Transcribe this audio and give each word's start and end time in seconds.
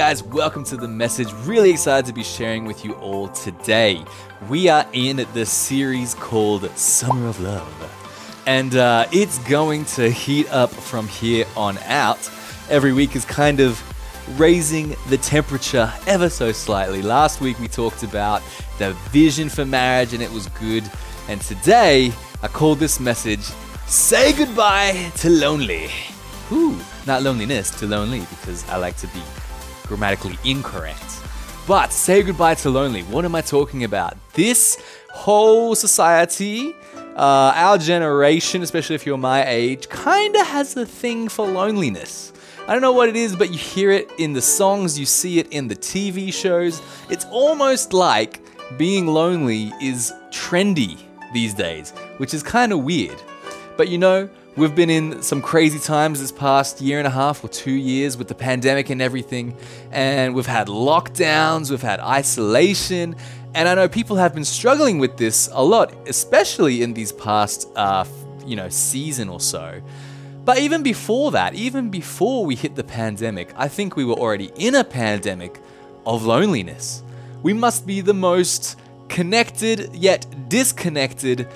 Guys, 0.00 0.22
welcome 0.22 0.64
to 0.64 0.78
the 0.78 0.88
message. 0.88 1.30
Really 1.44 1.72
excited 1.72 2.06
to 2.06 2.14
be 2.14 2.24
sharing 2.24 2.64
with 2.64 2.86
you 2.86 2.94
all 2.94 3.28
today. 3.28 4.02
We 4.48 4.66
are 4.70 4.86
in 4.94 5.26
the 5.34 5.44
series 5.44 6.14
called 6.14 6.70
Summer 6.74 7.28
of 7.28 7.38
Love, 7.38 8.42
and 8.46 8.76
uh, 8.76 9.06
it's 9.12 9.36
going 9.40 9.84
to 9.84 10.08
heat 10.08 10.50
up 10.54 10.70
from 10.70 11.06
here 11.06 11.44
on 11.54 11.76
out. 11.84 12.30
Every 12.70 12.94
week 12.94 13.14
is 13.14 13.26
kind 13.26 13.60
of 13.60 13.78
raising 14.40 14.96
the 15.10 15.18
temperature 15.18 15.92
ever 16.06 16.30
so 16.30 16.50
slightly. 16.50 17.02
Last 17.02 17.42
week 17.42 17.60
we 17.60 17.68
talked 17.68 18.02
about 18.02 18.40
the 18.78 18.94
vision 19.10 19.50
for 19.50 19.66
marriage, 19.66 20.14
and 20.14 20.22
it 20.22 20.32
was 20.32 20.46
good. 20.60 20.90
And 21.28 21.42
today 21.42 22.10
I 22.42 22.48
called 22.48 22.78
this 22.78 23.00
message 23.00 23.44
Say 23.86 24.32
Goodbye 24.32 25.12
to 25.16 25.28
Lonely. 25.28 25.90
Ooh, 26.50 26.80
not 27.06 27.22
loneliness, 27.22 27.68
to 27.80 27.86
lonely, 27.86 28.20
because 28.20 28.66
I 28.70 28.78
like 28.78 28.96
to 28.96 29.06
be 29.08 29.20
grammatically 29.90 30.38
incorrect. 30.44 31.20
But 31.66 31.92
say 31.92 32.22
goodbye 32.22 32.54
to 32.62 32.70
lonely. 32.70 33.02
What 33.02 33.24
am 33.24 33.34
I 33.34 33.40
talking 33.40 33.82
about? 33.82 34.16
This 34.34 34.80
whole 35.12 35.74
society, 35.74 36.76
uh, 37.16 37.52
our 37.56 37.76
generation, 37.76 38.62
especially 38.62 38.94
if 38.94 39.04
you're 39.04 39.18
my 39.18 39.44
age, 39.44 39.88
kind 39.88 40.36
of 40.36 40.46
has 40.46 40.76
a 40.76 40.86
thing 40.86 41.28
for 41.28 41.44
loneliness. 41.44 42.32
I 42.68 42.72
don't 42.72 42.82
know 42.82 42.92
what 42.92 43.08
it 43.08 43.16
is, 43.16 43.34
but 43.34 43.50
you 43.50 43.58
hear 43.58 43.90
it 43.90 44.12
in 44.16 44.32
the 44.32 44.40
songs, 44.40 44.96
you 44.96 45.06
see 45.06 45.40
it 45.40 45.48
in 45.52 45.66
the 45.66 45.74
TV 45.74 46.32
shows. 46.32 46.80
It's 47.08 47.24
almost 47.32 47.92
like 47.92 48.38
being 48.78 49.08
lonely 49.08 49.72
is 49.82 50.12
trendy 50.30 50.98
these 51.32 51.52
days, 51.52 51.90
which 52.18 52.32
is 52.32 52.44
kind 52.44 52.72
of 52.72 52.84
weird. 52.84 53.20
But 53.76 53.88
you 53.88 53.98
know, 53.98 54.30
We've 54.60 54.74
been 54.74 54.90
in 54.90 55.22
some 55.22 55.40
crazy 55.40 55.78
times 55.78 56.20
this 56.20 56.30
past 56.30 56.82
year 56.82 56.98
and 56.98 57.06
a 57.06 57.10
half 57.10 57.42
or 57.42 57.48
two 57.48 57.72
years 57.72 58.18
with 58.18 58.28
the 58.28 58.34
pandemic 58.34 58.90
and 58.90 59.00
everything. 59.00 59.56
And 59.90 60.34
we've 60.34 60.44
had 60.44 60.66
lockdowns, 60.66 61.70
we've 61.70 61.80
had 61.80 61.98
isolation. 61.98 63.16
And 63.54 63.66
I 63.66 63.74
know 63.74 63.88
people 63.88 64.16
have 64.16 64.34
been 64.34 64.44
struggling 64.44 64.98
with 64.98 65.16
this 65.16 65.48
a 65.50 65.64
lot, 65.64 65.94
especially 66.06 66.82
in 66.82 66.92
these 66.92 67.10
past, 67.10 67.70
uh, 67.74 68.04
you 68.44 68.54
know, 68.54 68.68
season 68.68 69.30
or 69.30 69.40
so. 69.40 69.80
But 70.44 70.58
even 70.58 70.82
before 70.82 71.30
that, 71.30 71.54
even 71.54 71.88
before 71.88 72.44
we 72.44 72.54
hit 72.54 72.76
the 72.76 72.84
pandemic, 72.84 73.54
I 73.56 73.66
think 73.66 73.96
we 73.96 74.04
were 74.04 74.16
already 74.16 74.52
in 74.56 74.74
a 74.74 74.84
pandemic 74.84 75.58
of 76.04 76.26
loneliness. 76.26 77.02
We 77.42 77.54
must 77.54 77.86
be 77.86 78.02
the 78.02 78.12
most 78.12 78.78
connected 79.08 79.94
yet 79.94 80.26
disconnected 80.50 81.48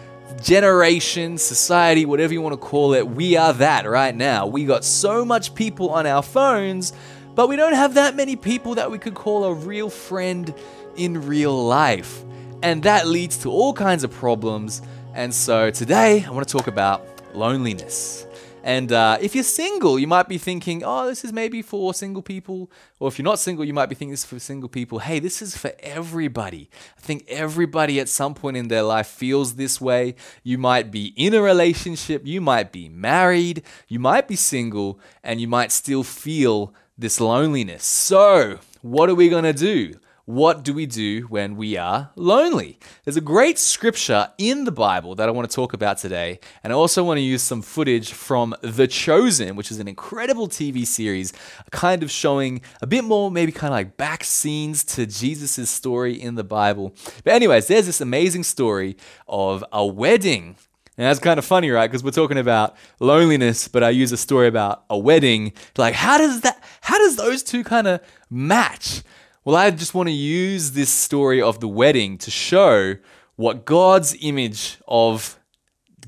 generation, 0.45 1.39
society, 1.39 2.05
whatever 2.05 2.35
you 2.35 2.43
want 2.43 2.53
to 2.53 2.59
call 2.59 2.93
it, 2.93 3.09
we 3.09 3.35
are 3.35 3.55
that 3.55 3.89
right 3.89 4.15
now. 4.15 4.47
We 4.47 4.67
got 4.67 4.85
so 4.85 5.25
much 5.25 5.55
people 5.55 5.89
on 5.89 6.07
our 6.07 6.23
phones, 6.23 6.93
but 7.35 7.49
we 7.49 7.57
don't 7.57 7.73
have 7.73 7.95
that 7.95 8.15
many 8.15 8.37
people 8.37 8.75
that 8.75 8.91
we 8.91 8.99
could 8.99 9.15
call 9.15 9.45
a 9.45 9.55
real 9.55 9.89
friend 9.89 10.55
in 10.97 11.27
real 11.27 11.65
life. 11.65 12.23
And 12.63 12.83
that 12.83 13.07
leads 13.07 13.39
to 13.39 13.51
all 13.51 13.73
kinds 13.73 14.05
of 14.05 14.13
problems. 14.13 14.83
And 15.15 15.35
so 15.35 15.71
today 15.71 16.23
I 16.27 16.31
want 16.31 16.47
to 16.47 16.53
talk 16.53 16.67
about 16.67 17.07
loneliness. 17.35 18.27
And 18.65 18.93
uh, 18.93 19.19
if 19.21 19.35
you're 19.35 19.45
single, 19.45 19.99
you 19.99 20.07
might 20.07 20.27
be 20.27 20.39
thinking, 20.39 20.83
oh, 20.87 21.07
this 21.07 21.23
is 21.23 21.35
maybe 21.35 21.61
for 21.61 21.93
single 21.93 22.23
people. 22.23 22.71
Or 22.99 23.09
if 23.09 23.19
you're 23.19 23.25
not 23.25 23.39
single, 23.39 23.63
you 23.63 23.75
might 23.75 23.91
be 23.91 23.95
thinking 23.95 24.13
this 24.13 24.21
is 24.21 24.27
for 24.27 24.39
single 24.39 24.71
people. 24.71 25.01
Hey, 25.01 25.19
this 25.19 25.43
is 25.43 25.55
for 25.55 25.73
everybody. 25.81 26.71
I 26.97 27.01
think 27.03 27.27
everybody 27.29 28.01
at 28.01 28.09
some 28.09 28.33
point 28.33 28.57
in 28.57 28.69
their 28.69 28.83
life 28.83 29.07
feels 29.07 29.57
this 29.57 29.83
way. 29.83 30.15
You 30.43 30.57
might 30.57 30.91
be 30.91 31.13
in 31.15 31.35
a 31.35 31.43
relationship, 31.43 32.27
you 32.27 32.41
might 32.41 32.73
be 32.73 32.89
married, 32.89 33.65
you 33.87 33.99
might 33.99 34.27
be 34.27 34.35
single, 34.35 34.99
and 35.23 35.43
you 35.43 35.47
might 35.47 35.71
still 35.71 36.03
feel 36.03 36.73
this 36.97 37.21
loneliness. 37.21 37.85
So, 37.85 38.61
what 38.81 39.11
are 39.11 39.15
we 39.15 39.29
going 39.29 39.45
to 39.45 39.53
do? 39.53 39.97
What 40.27 40.65
do 40.65 40.73
we 40.73 40.87
do 40.87 41.23
when 41.23 41.55
we 41.55 41.77
are 41.77 42.11
lonely? 42.17 42.79
There's 43.05 43.17
a 43.17 43.21
great 43.21 43.59
scripture 43.59 44.31
in 44.39 44.65
the 44.65 44.73
Bible 44.73 45.15
that 45.17 45.29
I 45.29 45.33
want 45.33 45.51
to 45.51 45.55
talk 45.55 45.75
about 45.75 45.99
today, 45.99 46.41
and 46.63 46.73
I 46.73 46.77
also 46.77 47.05
want 47.05 47.19
to 47.19 47.23
use 47.23 47.43
some 47.43 47.61
footage 47.61 48.13
from 48.13 48.55
The 48.63 48.87
Chosen, 48.87 49.55
which 49.55 49.71
is 49.71 49.79
an 49.81 49.89
incredible 49.89 50.49
TV 50.49 50.87
series, 50.87 51.35
kind 51.73 52.03
of 52.03 52.11
showing 52.11 52.63
a 52.81 52.87
bit 52.87 53.05
more, 53.05 53.31
maybe 53.31 53.53
kind 53.53 53.73
of 53.73 53.77
like 53.77 53.99
back 53.99 54.25
scenes 54.25 54.83
to 54.85 55.05
Jesus' 55.05 55.69
story 55.69 56.15
in 56.15 56.37
the 56.37 56.45
Bible. 56.45 56.95
But, 57.23 57.35
anyways, 57.35 57.67
there's 57.67 57.87
this 57.87 58.01
amazing 58.01 58.45
story 58.45 58.97
of 59.29 59.63
a 59.73 59.85
wedding. 59.85 60.57
And 60.97 61.07
that's 61.07 61.19
kind 61.19 61.39
of 61.39 61.45
funny, 61.45 61.71
right? 61.71 61.91
Because 61.91 62.05
we're 62.05 62.13
talking 62.13 62.39
about 62.39 62.77
loneliness, 63.01 63.69
but 63.69 63.83
I 63.83 63.91
use 63.91 64.13
a 64.13 64.17
story 64.17 64.47
about 64.47 64.85
a 64.89 64.97
wedding. 64.97 65.53
Like, 65.77 65.95
how 65.95 66.17
does 66.17 66.43
that, 66.43 66.63
how 66.81 66.97
does 66.99 67.17
those 67.17 67.43
two 67.43 67.65
kind 67.65 67.89
of 67.89 68.01
match? 68.31 69.03
Well, 69.47 69.57
I 69.57 69.71
just 69.73 69.93
want 69.93 70.09
to 70.09 70.15
use 70.15 70.71
this 70.71 70.89
story 70.89 71.43
of 71.43 71.61
the 71.61 71.69
wedding 71.69 72.17
to 72.17 72.31
show 72.31 72.97
what 73.37 73.67
God's 73.67 74.17
image 74.23 74.79
of 74.89 75.39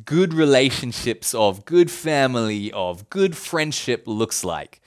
good 0.06 0.32
relationships, 0.32 1.34
of 1.34 1.66
good 1.66 1.90
family, 1.90 2.72
of 2.72 3.10
good 3.10 3.36
friendship 3.36 4.04
looks 4.06 4.42
like. 4.42 4.80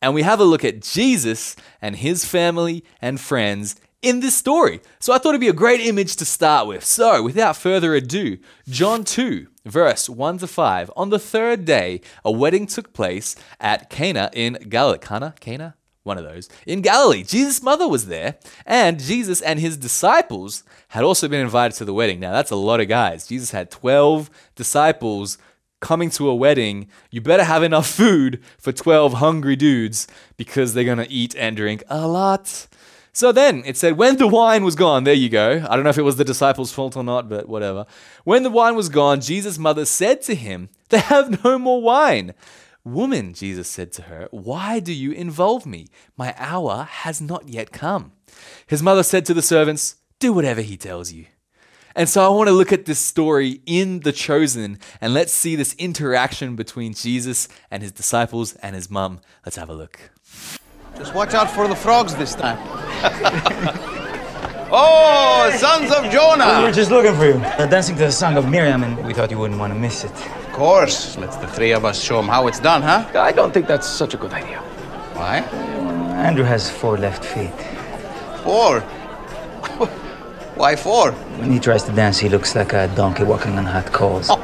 And 0.00 0.14
we 0.14 0.22
have 0.22 0.38
a 0.38 0.44
look 0.44 0.64
at 0.64 0.80
Jesus 0.80 1.56
and 1.82 1.96
his 1.96 2.24
family 2.24 2.84
and 3.02 3.18
friends 3.18 3.74
in 4.00 4.20
this 4.20 4.36
story. 4.36 4.80
So 5.00 5.12
I 5.12 5.18
thought 5.18 5.30
it'd 5.30 5.40
be 5.40 5.48
a 5.48 5.52
great 5.52 5.80
image 5.80 6.14
to 6.16 6.24
start 6.24 6.68
with. 6.68 6.84
So, 6.84 7.24
without 7.24 7.56
further 7.56 7.96
ado, 7.96 8.38
John 8.68 9.02
2, 9.02 9.48
verse 9.66 10.08
1 10.08 10.38
to 10.38 10.46
5. 10.46 10.92
On 10.94 11.10
the 11.10 11.18
third 11.18 11.64
day, 11.64 12.02
a 12.24 12.30
wedding 12.30 12.68
took 12.68 12.92
place 12.92 13.34
at 13.58 13.90
Cana 13.90 14.30
in 14.32 14.52
Galilee. 14.68 14.98
Cana? 14.98 15.34
Cana? 15.40 15.74
One 16.08 16.18
of 16.18 16.24
those, 16.24 16.48
in 16.66 16.80
Galilee. 16.82 17.22
Jesus' 17.22 17.62
mother 17.62 17.86
was 17.86 18.06
there, 18.06 18.36
and 18.66 18.98
Jesus 18.98 19.40
and 19.40 19.60
his 19.60 19.76
disciples 19.76 20.64
had 20.88 21.04
also 21.04 21.28
been 21.28 21.40
invited 21.40 21.76
to 21.76 21.84
the 21.84 21.94
wedding. 21.94 22.18
Now, 22.18 22.32
that's 22.32 22.50
a 22.50 22.56
lot 22.56 22.80
of 22.80 22.88
guys. 22.88 23.28
Jesus 23.28 23.52
had 23.52 23.70
12 23.70 24.28
disciples 24.56 25.38
coming 25.80 26.10
to 26.10 26.28
a 26.28 26.34
wedding. 26.34 26.88
You 27.10 27.20
better 27.20 27.44
have 27.44 27.62
enough 27.62 27.86
food 27.88 28.42
for 28.58 28.72
12 28.72 29.14
hungry 29.14 29.54
dudes 29.54 30.08
because 30.36 30.74
they're 30.74 30.84
going 30.84 30.98
to 30.98 31.10
eat 31.10 31.36
and 31.36 31.56
drink 31.56 31.84
a 31.88 32.08
lot. 32.08 32.66
So 33.12 33.32
then 33.32 33.62
it 33.66 33.76
said, 33.76 33.96
when 33.96 34.16
the 34.16 34.28
wine 34.28 34.64
was 34.64 34.76
gone, 34.76 35.04
there 35.04 35.14
you 35.14 35.28
go. 35.28 35.66
I 35.68 35.74
don't 35.74 35.82
know 35.82 35.90
if 35.90 35.98
it 35.98 36.02
was 36.02 36.16
the 36.16 36.24
disciples' 36.24 36.72
fault 36.72 36.96
or 36.96 37.02
not, 37.02 37.28
but 37.28 37.48
whatever. 37.48 37.84
When 38.24 38.44
the 38.44 38.50
wine 38.50 38.76
was 38.76 38.88
gone, 38.88 39.20
Jesus' 39.20 39.58
mother 39.58 39.84
said 39.84 40.22
to 40.22 40.34
him, 40.34 40.68
They 40.90 40.98
have 40.98 41.44
no 41.44 41.58
more 41.58 41.82
wine. 41.82 42.34
Woman, 42.92 43.34
Jesus 43.34 43.68
said 43.68 43.92
to 43.92 44.02
her, 44.02 44.28
Why 44.30 44.80
do 44.80 44.94
you 44.94 45.12
involve 45.12 45.66
me? 45.66 45.88
My 46.16 46.34
hour 46.38 46.84
has 46.84 47.20
not 47.20 47.46
yet 47.46 47.70
come. 47.70 48.12
His 48.66 48.82
mother 48.82 49.02
said 49.02 49.26
to 49.26 49.34
the 49.34 49.42
servants, 49.42 49.96
Do 50.20 50.32
whatever 50.32 50.62
he 50.62 50.78
tells 50.78 51.12
you. 51.12 51.26
And 51.94 52.08
so 52.08 52.24
I 52.24 52.34
want 52.34 52.48
to 52.48 52.54
look 52.54 52.72
at 52.72 52.86
this 52.86 52.98
story 52.98 53.60
in 53.66 54.00
The 54.00 54.12
Chosen 54.12 54.78
and 55.02 55.12
let's 55.12 55.32
see 55.32 55.54
this 55.54 55.74
interaction 55.74 56.56
between 56.56 56.94
Jesus 56.94 57.48
and 57.70 57.82
his 57.82 57.92
disciples 57.92 58.54
and 58.56 58.74
his 58.74 58.90
mum. 58.90 59.20
Let's 59.44 59.56
have 59.56 59.68
a 59.68 59.74
look. 59.74 59.98
Just 60.96 61.14
watch 61.14 61.34
out 61.34 61.50
for 61.50 61.68
the 61.68 61.76
frogs 61.76 62.14
this 62.16 62.34
time. 62.34 62.58
oh, 64.72 65.54
sons 65.58 65.92
of 65.92 66.10
Jonah! 66.10 66.60
We 66.60 66.64
were 66.68 66.72
just 66.72 66.90
looking 66.90 67.14
for 67.14 67.26
you. 67.26 67.34
Uh, 67.34 67.66
dancing 67.66 67.96
to 67.96 68.06
the 68.06 68.12
song 68.12 68.38
of 68.38 68.48
Miriam, 68.48 68.82
and 68.82 69.06
we 69.06 69.12
thought 69.12 69.30
you 69.30 69.38
wouldn't 69.38 69.60
want 69.60 69.74
to 69.74 69.78
miss 69.78 70.04
it 70.04 70.47
course. 70.58 71.16
Let's 71.16 71.36
the 71.36 71.46
three 71.46 71.72
of 71.72 71.84
us 71.84 72.02
show 72.02 72.16
them 72.16 72.28
how 72.28 72.48
it's 72.48 72.58
done, 72.58 72.82
huh? 72.82 73.06
I 73.14 73.32
don't 73.32 73.52
think 73.54 73.66
that's 73.68 73.88
such 73.88 74.14
a 74.14 74.16
good 74.16 74.32
idea. 74.32 74.58
Why? 75.14 75.36
Andrew 76.28 76.44
has 76.44 76.68
four 76.68 76.98
left 76.98 77.24
feet. 77.24 77.54
Four? 78.42 78.80
Why 80.56 80.74
four? 80.74 81.12
When 81.40 81.52
he 81.52 81.60
tries 81.60 81.84
to 81.84 81.92
dance, 81.92 82.18
he 82.18 82.28
looks 82.28 82.56
like 82.56 82.72
a 82.72 82.88
donkey 82.96 83.22
walking 83.22 83.56
on 83.56 83.64
hot 83.64 83.92
coals. 83.92 84.26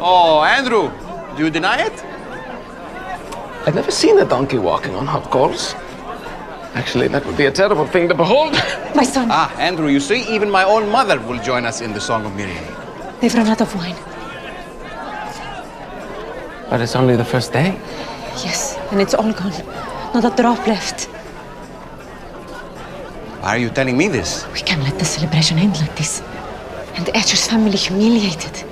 oh, 0.00 0.44
Andrew, 0.46 0.92
do 1.36 1.44
you 1.44 1.50
deny 1.50 1.84
it? 1.88 2.04
I've 3.66 3.74
never 3.74 3.90
seen 3.90 4.18
a 4.20 4.24
donkey 4.24 4.58
walking 4.58 4.94
on 4.94 5.06
hot 5.06 5.28
coals. 5.32 5.74
Actually, 6.74 7.08
that 7.08 7.26
would 7.26 7.36
be 7.36 7.46
a 7.46 7.50
terrible 7.50 7.86
thing 7.86 8.06
to 8.08 8.14
behold. 8.14 8.52
My 8.94 9.02
son. 9.02 9.28
Ah, 9.32 9.52
Andrew, 9.58 9.88
you 9.88 9.98
see, 9.98 10.22
even 10.32 10.48
my 10.50 10.62
own 10.62 10.88
mother 10.90 11.18
will 11.20 11.42
join 11.42 11.64
us 11.64 11.80
in 11.80 11.92
the 11.92 12.00
Song 12.00 12.24
of 12.24 12.36
Miriam. 12.36 12.75
They've 13.20 13.34
run 13.34 13.46
out 13.46 13.60
of 13.60 13.74
wine. 13.74 13.96
But 16.68 16.80
it's 16.80 16.96
only 16.96 17.16
the 17.16 17.24
first 17.24 17.52
day. 17.52 17.78
Yes, 18.44 18.76
and 18.90 19.00
it's 19.00 19.14
all 19.14 19.32
gone. 19.32 19.52
Not 20.12 20.24
a 20.24 20.42
drop 20.42 20.66
left. 20.66 21.04
Why 23.40 23.50
are 23.50 23.58
you 23.58 23.70
telling 23.70 23.96
me 23.96 24.08
this? 24.08 24.46
We 24.52 24.60
can't 24.60 24.82
let 24.82 24.98
the 24.98 25.04
celebration 25.04 25.58
end 25.58 25.76
like 25.80 25.94
this. 25.96 26.20
And 26.96 27.06
the 27.06 27.16
Asher's 27.16 27.46
family 27.46 27.76
humiliated. 27.76 28.64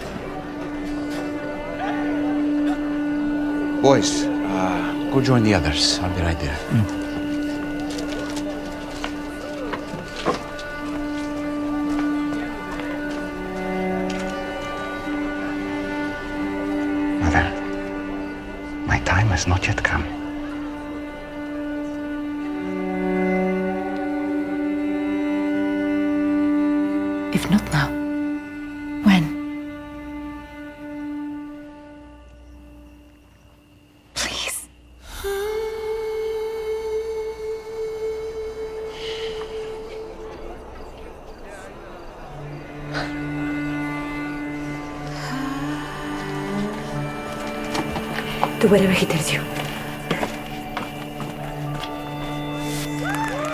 Boys, 3.81 4.25
uh, 4.25 5.11
go 5.13 5.21
join 5.21 5.45
the 5.45 5.55
others. 5.55 5.99
I'll 6.01 6.15
be 6.17 6.23
right 6.23 6.39
there. 6.41 6.57
Mm. 6.71 7.04
If 27.35 27.51
not 27.51 27.65
now, 27.73 27.89
when? 29.03 29.25
Please. 34.15 34.69
Do 48.61 48.69
whatever 48.69 48.93
he 48.93 49.07
tells 49.07 49.33
you. 49.33 49.41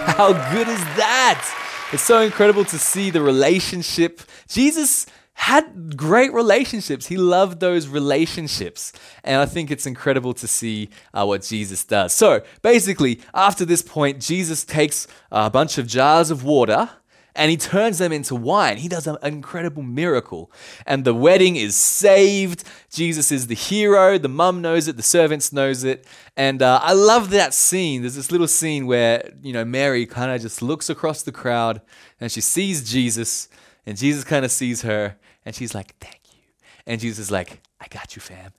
How 0.07 0.35
good 0.53 0.69
is 0.69 0.85
that? 0.97 1.50
It's 1.93 2.05
so 2.05 2.21
incredible 2.21 2.65
to 2.67 2.79
see 2.79 3.11
the 3.11 3.21
relationship. 3.21 4.21
Jesus 4.47 5.07
had 5.35 5.97
great 5.97 6.33
relationships. 6.33 7.07
He 7.07 7.17
loved 7.17 7.59
those 7.59 7.89
relationships. 7.89 8.93
And 9.25 9.41
I 9.41 9.47
think 9.47 9.73
it's 9.73 9.87
incredible 9.87 10.33
to 10.35 10.47
see 10.47 10.91
uh, 11.13 11.25
what 11.25 11.43
Jesus 11.43 11.83
does. 11.83 12.13
So 12.13 12.43
basically, 12.63 13.21
after 13.35 13.65
this 13.65 13.83
point, 13.83 14.21
Jesus 14.21 14.65
takes 14.65 15.09
a 15.33 15.51
bunch 15.51 15.79
of 15.79 15.89
jars 15.89 16.31
of 16.31 16.45
water 16.45 16.91
and 17.35 17.51
he 17.51 17.57
turns 17.57 17.99
them 17.99 18.13
into 18.13 18.35
wine. 18.35 18.79
He 18.79 18.89
does 18.89 19.07
an 19.07 19.17
incredible 19.23 19.83
miracle. 19.83 20.51
And 20.87 21.05
the 21.05 21.15
wedding 21.15 21.57
is 21.57 21.77
saved. 21.77 22.65
Jesus 22.91 23.31
is 23.31 23.47
the 23.47 23.55
hero. 23.55 24.19
The 24.19 24.29
mum 24.29 24.61
knows 24.61 24.89
it, 24.89 24.97
the 24.97 25.03
servants 25.03 25.53
knows 25.53 25.85
it. 25.85 26.07
And 26.37 26.63
uh, 26.63 26.81
I 26.83 26.93
love 26.93 27.31
that 27.31 27.55
scene. 27.55 28.03
There's 28.03 28.17
this 28.17 28.33
little 28.33 28.49
scene 28.49 28.87
where, 28.87 29.31
you 29.43 29.53
know, 29.53 29.65
Mary 29.65 30.07
kind 30.07 30.33
of 30.33 30.41
just 30.41 30.63
looks 30.63 30.91
across 30.91 31.23
the 31.23 31.33
crowd 31.33 31.81
and 32.21 32.31
she 32.31 32.41
sees 32.41 32.91
Jesus 32.91 33.49
and 33.87 33.97
Jesus 33.97 34.25
kind 34.25 34.45
of 34.45 34.51
sees 34.51 34.83
her 34.83 35.17
and 35.45 35.55
she's 35.55 35.75
like, 35.75 35.97
"Thank 35.99 36.21
you." 36.33 36.43
And 36.87 37.01
Jesus 37.01 37.19
is 37.27 37.31
like, 37.31 37.61
"I 37.81 37.87
got 37.89 38.15
you, 38.17 38.23
fam." 38.23 38.53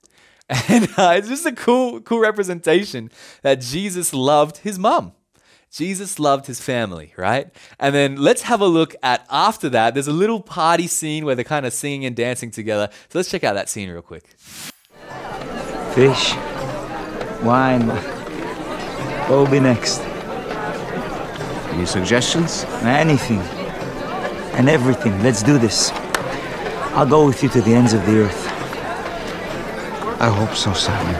And 0.68 0.88
uh, 0.98 1.14
it's 1.16 1.28
just 1.28 1.46
a 1.46 1.52
cool 1.52 2.00
cool 2.00 2.18
representation 2.18 3.10
that 3.42 3.60
Jesus 3.60 4.12
loved 4.12 4.58
his 4.58 4.78
mum. 4.78 5.12
Jesus 5.72 6.18
loved 6.18 6.46
his 6.46 6.60
family, 6.60 7.14
right? 7.16 7.50
And 7.80 7.94
then 7.94 8.16
let's 8.16 8.42
have 8.42 8.60
a 8.60 8.66
look 8.66 8.94
at 9.02 9.26
after 9.30 9.70
that. 9.70 9.94
There's 9.94 10.06
a 10.06 10.12
little 10.12 10.40
party 10.40 10.86
scene 10.86 11.24
where 11.24 11.34
they're 11.34 11.46
kind 11.46 11.64
of 11.64 11.72
singing 11.72 12.04
and 12.04 12.14
dancing 12.14 12.50
together. 12.50 12.90
So 13.08 13.18
let's 13.18 13.30
check 13.30 13.42
out 13.42 13.54
that 13.54 13.70
scene 13.70 13.88
real 13.88 14.02
quick. 14.02 14.24
Fish, 15.94 16.34
wine. 17.42 17.88
What 19.28 19.30
will 19.30 19.46
be 19.46 19.60
next? 19.60 20.00
Any 21.72 21.86
suggestions? 21.86 22.64
Anything. 22.82 23.40
And 24.58 24.68
everything. 24.68 25.22
Let's 25.22 25.42
do 25.42 25.56
this. 25.56 25.90
I'll 26.92 27.06
go 27.06 27.24
with 27.26 27.42
you 27.42 27.48
to 27.48 27.62
the 27.62 27.72
ends 27.72 27.94
of 27.94 28.04
the 28.04 28.24
earth. 28.24 28.46
I 30.20 30.28
hope 30.28 30.54
so, 30.54 30.74
Simon. 30.74 31.14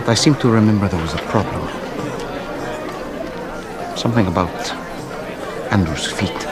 But 0.00 0.08
I 0.08 0.14
seem 0.14 0.34
to 0.36 0.50
remember 0.50 0.88
there 0.88 1.00
was 1.00 1.14
a 1.14 1.18
problem. 1.18 1.79
Something 4.00 4.26
about 4.28 4.48
Andrew's 5.70 6.10
feet. 6.10 6.46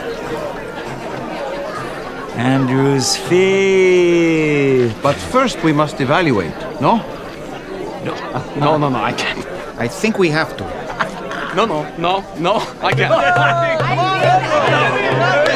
Andrew's 2.36 3.16
feet. 3.16 4.92
But 5.02 5.16
first 5.16 5.64
we 5.64 5.72
must 5.72 5.98
evaluate, 6.02 6.52
no? 6.78 6.98
No, 8.04 8.14
no, 8.58 8.76
no, 8.76 8.88
no, 8.90 8.98
I 9.02 9.14
can't. 9.14 9.46
I 9.78 9.88
think 9.88 10.18
we 10.18 10.28
have 10.28 10.58
to. 10.58 10.64
No, 11.56 11.64
no, 11.64 11.88
no, 11.96 12.22
no, 12.38 12.56
I 12.82 12.92
can't. 12.92 13.14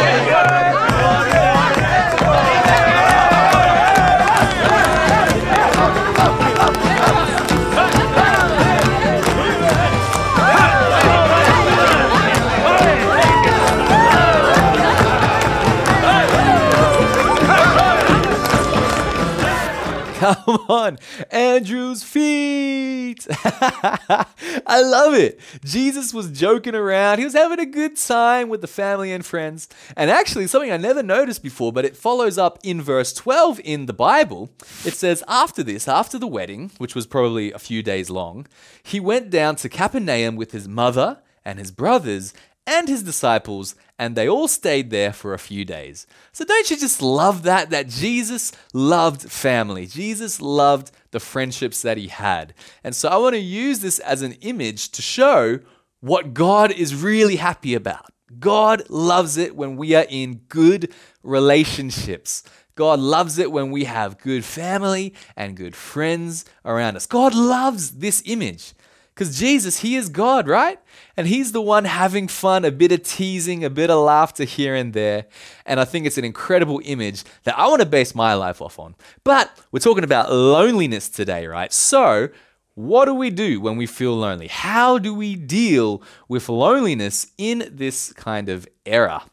Come 20.23 20.67
on, 20.69 20.99
Andrew's 21.33 22.05
feet. 22.05 23.27
I 23.45 24.81
love 24.81 25.15
it. 25.15 25.41
Jesus 25.65 26.15
was 26.15 26.31
joking 26.31 26.77
around. 26.77 27.19
He 27.19 27.25
was 27.25 27.35
having 27.35 27.59
a 27.59 27.67
good 27.67 27.97
time 27.97 28.49
with 28.49 28.61
the 28.61 28.69
family 28.69 29.11
and 29.13 29.27
friends. 29.27 29.69
And 29.97 30.13
actually, 30.13 30.47
something 30.47 30.71
I 30.71 30.77
never 30.77 31.03
noticed 31.03 31.43
before, 31.43 31.73
but 31.73 31.85
it 31.85 31.97
follows 31.97 32.39
up 32.39 32.61
in 32.63 32.81
verse 32.81 33.13
12 33.13 33.61
in 33.65 33.87
the 33.87 33.93
Bible. 33.93 34.51
It 34.85 34.95
says, 34.95 35.25
After 35.27 35.65
this, 35.65 35.89
after 35.89 36.21
the 36.21 36.29
wedding, 36.29 36.71
which 36.79 36.95
was 36.95 37.09
probably 37.09 37.51
a 37.51 37.59
few 37.59 37.83
days 37.83 38.09
long, 38.09 38.47
he 38.81 39.01
went 39.01 39.29
down 39.29 39.57
to 39.57 39.69
Capernaum 39.69 40.37
with 40.37 40.53
his 40.53 40.69
mother 40.69 41.19
and 41.45 41.59
his 41.59 41.73
brothers 41.73 42.33
and 42.73 42.89
his 42.89 43.03
disciples, 43.03 43.75
and 43.99 44.17
they 44.17 44.29
all 44.29 44.49
stayed 44.49 44.91
there 44.91 45.13
for 45.13 45.35
a 45.35 45.39
few 45.39 45.65
days. 45.65 46.07
So 46.33 46.45
don't 46.45 46.71
you 46.71 46.77
just 46.77 47.03
love 47.03 47.43
that? 47.43 47.71
That 47.71 47.89
Jesus 47.89 48.53
loved 48.73 49.31
family. 49.31 49.87
Jesus 49.87 50.41
loved 50.41 50.91
the 51.11 51.21
friendships 51.21 51.83
that 51.83 51.99
he 51.99 52.09
had. 52.09 52.55
And 52.83 52.95
so 52.95 53.09
I 53.09 53.17
want 53.19 53.35
to 53.35 53.41
use 53.41 53.81
this 53.81 53.99
as 53.99 54.23
an 54.23 54.33
image 54.41 54.91
to 54.93 55.03
show 55.03 55.61
what 56.01 56.35
God 56.35 56.73
is 56.73 56.95
really 56.95 57.37
happy 57.37 57.75
about. 57.75 58.13
God 58.39 58.89
loves 58.89 59.37
it 59.37 59.55
when 59.55 59.77
we 59.77 59.95
are 59.95 60.07
in 60.09 60.37
good 60.49 60.93
relationships. 61.23 62.43
God 62.75 62.99
loves 62.99 63.39
it 63.39 63.53
when 63.53 63.71
we 63.71 63.85
have 63.85 64.19
good 64.19 64.45
family 64.45 65.15
and 65.37 65.57
good 65.57 65.77
friends 65.77 66.47
around 66.65 66.97
us. 66.97 67.07
God 67.07 67.35
loves 67.35 67.99
this 67.99 68.23
image. 68.25 68.73
Because 69.15 69.39
Jesus, 69.39 69.81
He 69.81 69.97
is 69.97 70.09
God, 70.09 70.49
right? 70.49 70.79
And 71.17 71.27
He's 71.27 71.53
the 71.53 71.61
one 71.61 71.85
having 71.85 72.29
fun, 72.29 72.65
a 72.65 72.71
bit 72.71 72.93
of 72.93 73.03
teasing, 73.03 73.65
a 73.65 73.71
bit 73.71 73.91
of 73.91 74.05
laughter 74.05 74.45
here 74.45 74.75
and 74.75 74.93
there. 74.93 75.27
And 75.67 75.79
I 75.79 75.85
think 75.85 76.07
it's 76.07 76.19
an 76.19 76.25
incredible 76.25 76.81
image 76.85 77.25
that 77.45 77.59
I 77.59 77.67
want 77.69 77.81
to 77.81 77.87
base 77.87 78.15
my 78.15 78.35
life 78.35 78.63
off 78.63 78.79
on. 78.79 78.95
But 79.25 79.51
we're 79.71 79.81
talking 79.81 80.05
about 80.05 80.33
loneliness 80.33 81.09
today, 81.09 81.47
right? 81.47 81.73
So, 81.73 82.31
what 82.75 83.05
do 83.05 83.15
we 83.15 83.29
do 83.29 83.61
when 83.61 83.77
we 83.77 83.87
feel 83.87 84.17
lonely? 84.17 84.49
How 84.49 84.97
do 84.97 85.13
we 85.13 85.37
deal 85.37 86.03
with 86.27 86.49
loneliness 86.49 87.27
in 87.37 87.69
this 87.71 88.15
kind 88.15 88.49
of 88.49 88.67
era? 88.87 89.25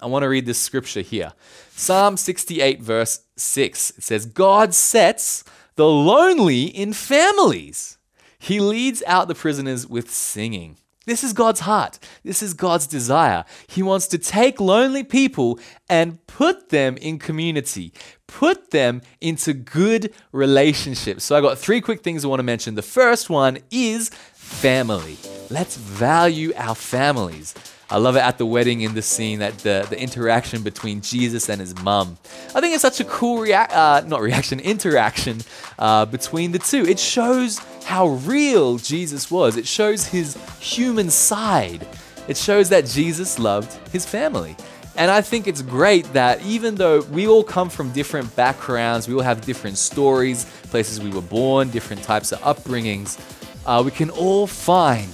I 0.00 0.06
want 0.06 0.22
to 0.22 0.28
read 0.28 0.46
this 0.46 0.60
scripture 0.60 1.00
here. 1.00 1.32
Psalm 1.70 2.16
68, 2.16 2.80
verse 2.80 3.22
6. 3.36 3.90
It 3.98 4.04
says, 4.04 4.26
God 4.26 4.74
sets 4.74 5.42
the 5.74 5.88
lonely 5.88 6.64
in 6.64 6.92
families. 6.92 7.97
He 8.38 8.60
leads 8.60 9.02
out 9.06 9.28
the 9.28 9.34
prisoners 9.34 9.86
with 9.86 10.10
singing. 10.10 10.76
This 11.06 11.24
is 11.24 11.32
God's 11.32 11.60
heart. 11.60 11.98
This 12.22 12.42
is 12.42 12.52
God's 12.52 12.86
desire. 12.86 13.46
He 13.66 13.82
wants 13.82 14.06
to 14.08 14.18
take 14.18 14.60
lonely 14.60 15.02
people 15.02 15.58
and 15.88 16.24
put 16.26 16.68
them 16.68 16.98
in 16.98 17.18
community, 17.18 17.94
put 18.26 18.72
them 18.72 19.00
into 19.18 19.54
good 19.54 20.12
relationships. 20.32 21.24
So, 21.24 21.34
I 21.34 21.40
got 21.40 21.56
three 21.56 21.80
quick 21.80 22.02
things 22.02 22.24
I 22.24 22.28
want 22.28 22.40
to 22.40 22.44
mention. 22.44 22.74
The 22.74 22.82
first 22.82 23.30
one 23.30 23.58
is 23.70 24.10
family. 24.34 25.16
Let's 25.48 25.76
value 25.78 26.52
our 26.56 26.74
families. 26.74 27.54
I 27.90 27.96
love 27.96 28.16
it 28.16 28.20
at 28.20 28.36
the 28.36 28.44
wedding 28.44 28.82
in 28.82 28.94
the 28.94 29.00
scene 29.00 29.38
that 29.38 29.56
the, 29.58 29.86
the 29.88 29.98
interaction 29.98 30.62
between 30.62 31.00
Jesus 31.00 31.48
and 31.48 31.58
his 31.58 31.74
mum. 31.82 32.18
I 32.54 32.60
think 32.60 32.74
it's 32.74 32.82
such 32.82 33.00
a 33.00 33.04
cool 33.04 33.40
react, 33.40 33.72
uh, 33.72 34.02
not 34.06 34.20
reaction, 34.20 34.60
interaction 34.60 35.38
uh, 35.78 36.04
between 36.04 36.52
the 36.52 36.58
two. 36.58 36.84
It 36.84 36.98
shows 36.98 37.58
how 37.84 38.08
real 38.08 38.76
Jesus 38.76 39.30
was. 39.30 39.56
It 39.56 39.66
shows 39.66 40.06
his 40.06 40.36
human 40.60 41.08
side. 41.08 41.86
It 42.28 42.36
shows 42.36 42.68
that 42.68 42.84
Jesus 42.84 43.38
loved 43.38 43.72
his 43.90 44.04
family. 44.04 44.54
And 44.96 45.10
I 45.10 45.22
think 45.22 45.46
it's 45.46 45.62
great 45.62 46.12
that 46.12 46.42
even 46.42 46.74
though 46.74 47.00
we 47.02 47.26
all 47.26 47.44
come 47.44 47.70
from 47.70 47.92
different 47.92 48.34
backgrounds, 48.36 49.08
we 49.08 49.14
all 49.14 49.22
have 49.22 49.40
different 49.40 49.78
stories, 49.78 50.44
places 50.64 51.00
we 51.00 51.10
were 51.10 51.22
born, 51.22 51.70
different 51.70 52.02
types 52.02 52.32
of 52.32 52.40
upbringings, 52.40 53.18
uh, 53.64 53.80
we 53.82 53.92
can 53.92 54.10
all 54.10 54.46
find 54.46 55.08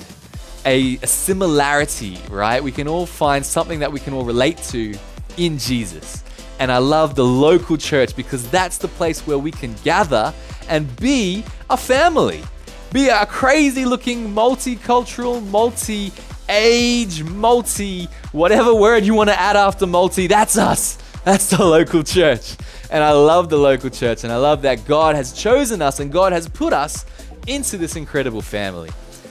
a, 0.64 0.96
similarity, 0.98 2.18
right? 2.30 2.62
We 2.62 2.72
can 2.72 2.88
all 2.88 3.06
find 3.06 3.44
something 3.44 3.80
that 3.80 3.92
we 3.92 4.00
can 4.00 4.14
all 4.14 4.24
relate 4.24 4.58
to 4.68 4.94
in 5.36 5.58
Jesus. 5.58 6.22
And 6.58 6.70
I 6.70 6.78
love 6.78 7.14
the 7.14 7.24
local 7.24 7.76
church 7.76 8.14
because 8.14 8.48
that's 8.50 8.78
the 8.78 8.88
place 8.88 9.26
where 9.26 9.38
we 9.38 9.50
can 9.50 9.74
gather 9.84 10.32
and 10.68 10.94
be 10.96 11.44
a 11.68 11.76
family. 11.76 12.42
Be 12.92 13.08
a 13.08 13.26
crazy 13.26 13.84
looking, 13.84 14.32
multicultural, 14.32 15.44
multi 15.48 16.12
age, 16.48 17.22
multi 17.24 18.04
whatever 18.32 18.74
word 18.74 19.04
you 19.04 19.14
want 19.14 19.30
to 19.30 19.38
add 19.38 19.56
after 19.56 19.86
multi. 19.86 20.26
That's 20.26 20.56
us. 20.56 20.98
That's 21.24 21.50
the 21.50 21.64
local 21.64 22.04
church. 22.04 22.54
And 22.90 23.02
I 23.02 23.12
love 23.12 23.48
the 23.48 23.56
local 23.56 23.90
church. 23.90 24.24
And 24.24 24.32
I 24.32 24.36
love 24.36 24.62
that 24.62 24.84
God 24.86 25.16
has 25.16 25.32
chosen 25.32 25.82
us 25.82 25.98
and 25.98 26.12
God 26.12 26.32
has 26.32 26.48
put 26.48 26.72
us 26.72 27.06
into 27.46 27.76
this 27.76 27.96
incredible 27.96 28.42
family. 28.42 28.90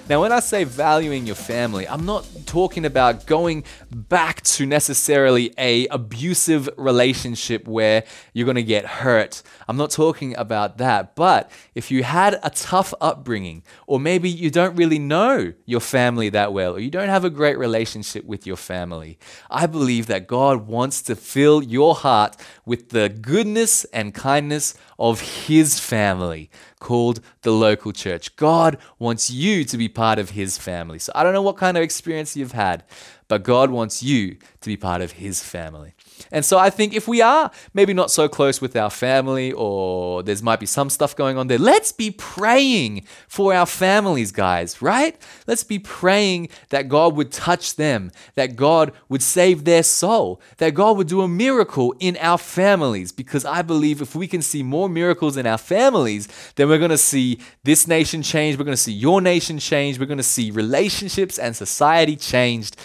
Now, 0.09 0.19
when 0.19 0.33
I 0.33 0.41
say 0.41 0.65
valuing 0.65 1.25
your 1.25 1.37
family, 1.37 1.87
I'm 1.87 2.05
not 2.05 2.27
talking 2.45 2.83
about 2.83 3.25
going 3.25 3.63
back 3.89 4.41
to 4.41 4.65
necessarily 4.65 5.53
a 5.57 5.87
abusive 5.87 6.67
relationship 6.75 7.69
where 7.69 8.03
you're 8.33 8.43
going 8.43 8.55
to 8.55 8.63
get 8.63 8.85
hurt. 8.85 9.41
I'm 9.65 9.77
not 9.77 9.91
talking 9.91 10.35
about 10.35 10.77
that. 10.79 11.15
But 11.15 11.49
if 11.73 11.89
you 11.89 12.03
had 12.03 12.37
a 12.43 12.49
tough 12.49 12.93
upbringing, 12.99 13.63
or 13.87 13.97
maybe 13.97 14.29
you 14.29 14.51
don't 14.51 14.75
really 14.75 14.99
know 14.99 15.53
your 15.65 15.79
family 15.79 16.27
that 16.29 16.51
well, 16.51 16.75
or 16.75 16.79
you 16.79 16.91
don't 16.91 17.07
have 17.07 17.23
a 17.23 17.29
great 17.29 17.57
relationship 17.57 18.25
with 18.25 18.45
your 18.45 18.57
family, 18.57 19.17
I 19.49 19.67
believe 19.67 20.07
that 20.07 20.27
God 20.27 20.67
wants 20.67 21.01
to 21.03 21.15
fill 21.15 21.63
your 21.63 21.95
heart 21.95 22.35
with 22.65 22.89
the 22.89 23.07
goodness 23.07 23.85
and 23.85 24.13
kindness 24.13 24.75
of 25.03 25.19
His 25.19 25.81
family 25.81 26.49
called 26.79 27.19
the 27.41 27.51
local 27.51 27.91
church. 27.91 28.33
God 28.37 28.77
wants 28.99 29.29
you 29.29 29.65
to 29.65 29.77
be 29.77 29.89
part 29.89 30.17
of 30.17 30.29
His 30.29 30.57
family. 30.57 30.97
So 30.97 31.11
I 31.13 31.23
don't 31.23 31.33
know 31.33 31.41
what 31.41 31.57
kind 31.57 31.75
of 31.75 31.83
experience 31.83 32.37
you've 32.37 32.53
had, 32.53 32.85
but 33.27 33.43
God 33.43 33.71
wants 33.71 34.03
you 34.03 34.35
to 34.61 34.69
be 34.69 34.77
part 34.77 35.01
of 35.01 35.13
His 35.13 35.43
family. 35.43 35.93
And 36.31 36.43
so 36.45 36.57
I 36.57 36.69
think 36.69 36.93
if 36.93 37.07
we 37.07 37.21
are 37.21 37.51
maybe 37.73 37.93
not 37.93 38.11
so 38.11 38.27
close 38.27 38.61
with 38.61 38.75
our 38.75 38.89
family 38.89 39.51
or 39.51 40.23
there's 40.23 40.43
might 40.43 40.59
be 40.59 40.65
some 40.65 40.89
stuff 40.89 41.15
going 41.15 41.37
on 41.37 41.47
there, 41.47 41.57
let's 41.57 41.91
be 41.91 42.11
praying 42.11 43.05
for 43.27 43.53
our 43.53 43.65
families, 43.65 44.31
guys, 44.31 44.81
right? 44.81 45.19
Let's 45.47 45.63
be 45.63 45.79
praying 45.79 46.49
that 46.69 46.87
God 46.87 47.15
would 47.15 47.31
touch 47.31 47.75
them, 47.75 48.11
that 48.35 48.55
God 48.55 48.91
would 49.09 49.21
save 49.21 49.65
their 49.65 49.83
soul, 49.83 50.41
that 50.57 50.73
God 50.73 50.97
would 50.97 51.07
do 51.07 51.21
a 51.21 51.27
miracle 51.27 51.93
in 51.99 52.17
our 52.17 52.37
families 52.37 53.11
because 53.11 53.45
I 53.45 53.61
believe 53.61 54.01
if 54.01 54.15
we 54.15 54.27
can 54.27 54.41
see 54.41 54.63
more 54.63 54.89
miracles 54.89 55.37
in 55.37 55.45
our 55.45 55.57
families, 55.57 56.27
then 56.55 56.69
we're 56.69 56.77
going 56.77 56.91
to 56.91 56.97
see 56.97 57.39
this 57.63 57.87
nation 57.87 58.21
change, 58.21 58.57
we're 58.57 58.65
going 58.65 58.77
to 58.77 58.81
see 58.81 58.93
your 58.93 59.21
nation 59.21 59.59
change, 59.59 59.99
we're 59.99 60.05
going 60.05 60.17
to 60.17 60.23
see 60.23 60.51
relationships 60.51 61.37
and 61.37 61.55
society 61.55 62.15
changed. 62.15 62.77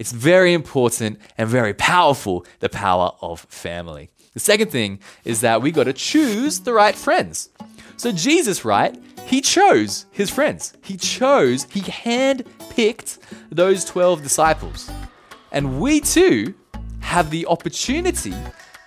It's 0.00 0.12
very 0.12 0.54
important 0.54 1.18
and 1.36 1.46
very 1.46 1.74
powerful, 1.74 2.46
the 2.60 2.70
power 2.70 3.12
of 3.20 3.40
family. 3.50 4.08
The 4.32 4.40
second 4.40 4.70
thing 4.70 4.98
is 5.26 5.42
that 5.42 5.60
we 5.60 5.70
got 5.70 5.84
to 5.84 5.92
choose 5.92 6.60
the 6.60 6.72
right 6.72 6.94
friends. 6.94 7.50
So, 7.98 8.10
Jesus, 8.10 8.64
right? 8.64 8.98
He 9.26 9.42
chose 9.42 10.06
his 10.10 10.30
friends. 10.30 10.72
He 10.82 10.96
chose, 10.96 11.64
he 11.64 11.82
handpicked 11.82 13.18
those 13.50 13.84
12 13.84 14.22
disciples. 14.22 14.90
And 15.52 15.78
we 15.78 16.00
too 16.00 16.54
have 17.00 17.28
the 17.28 17.44
opportunity, 17.44 18.32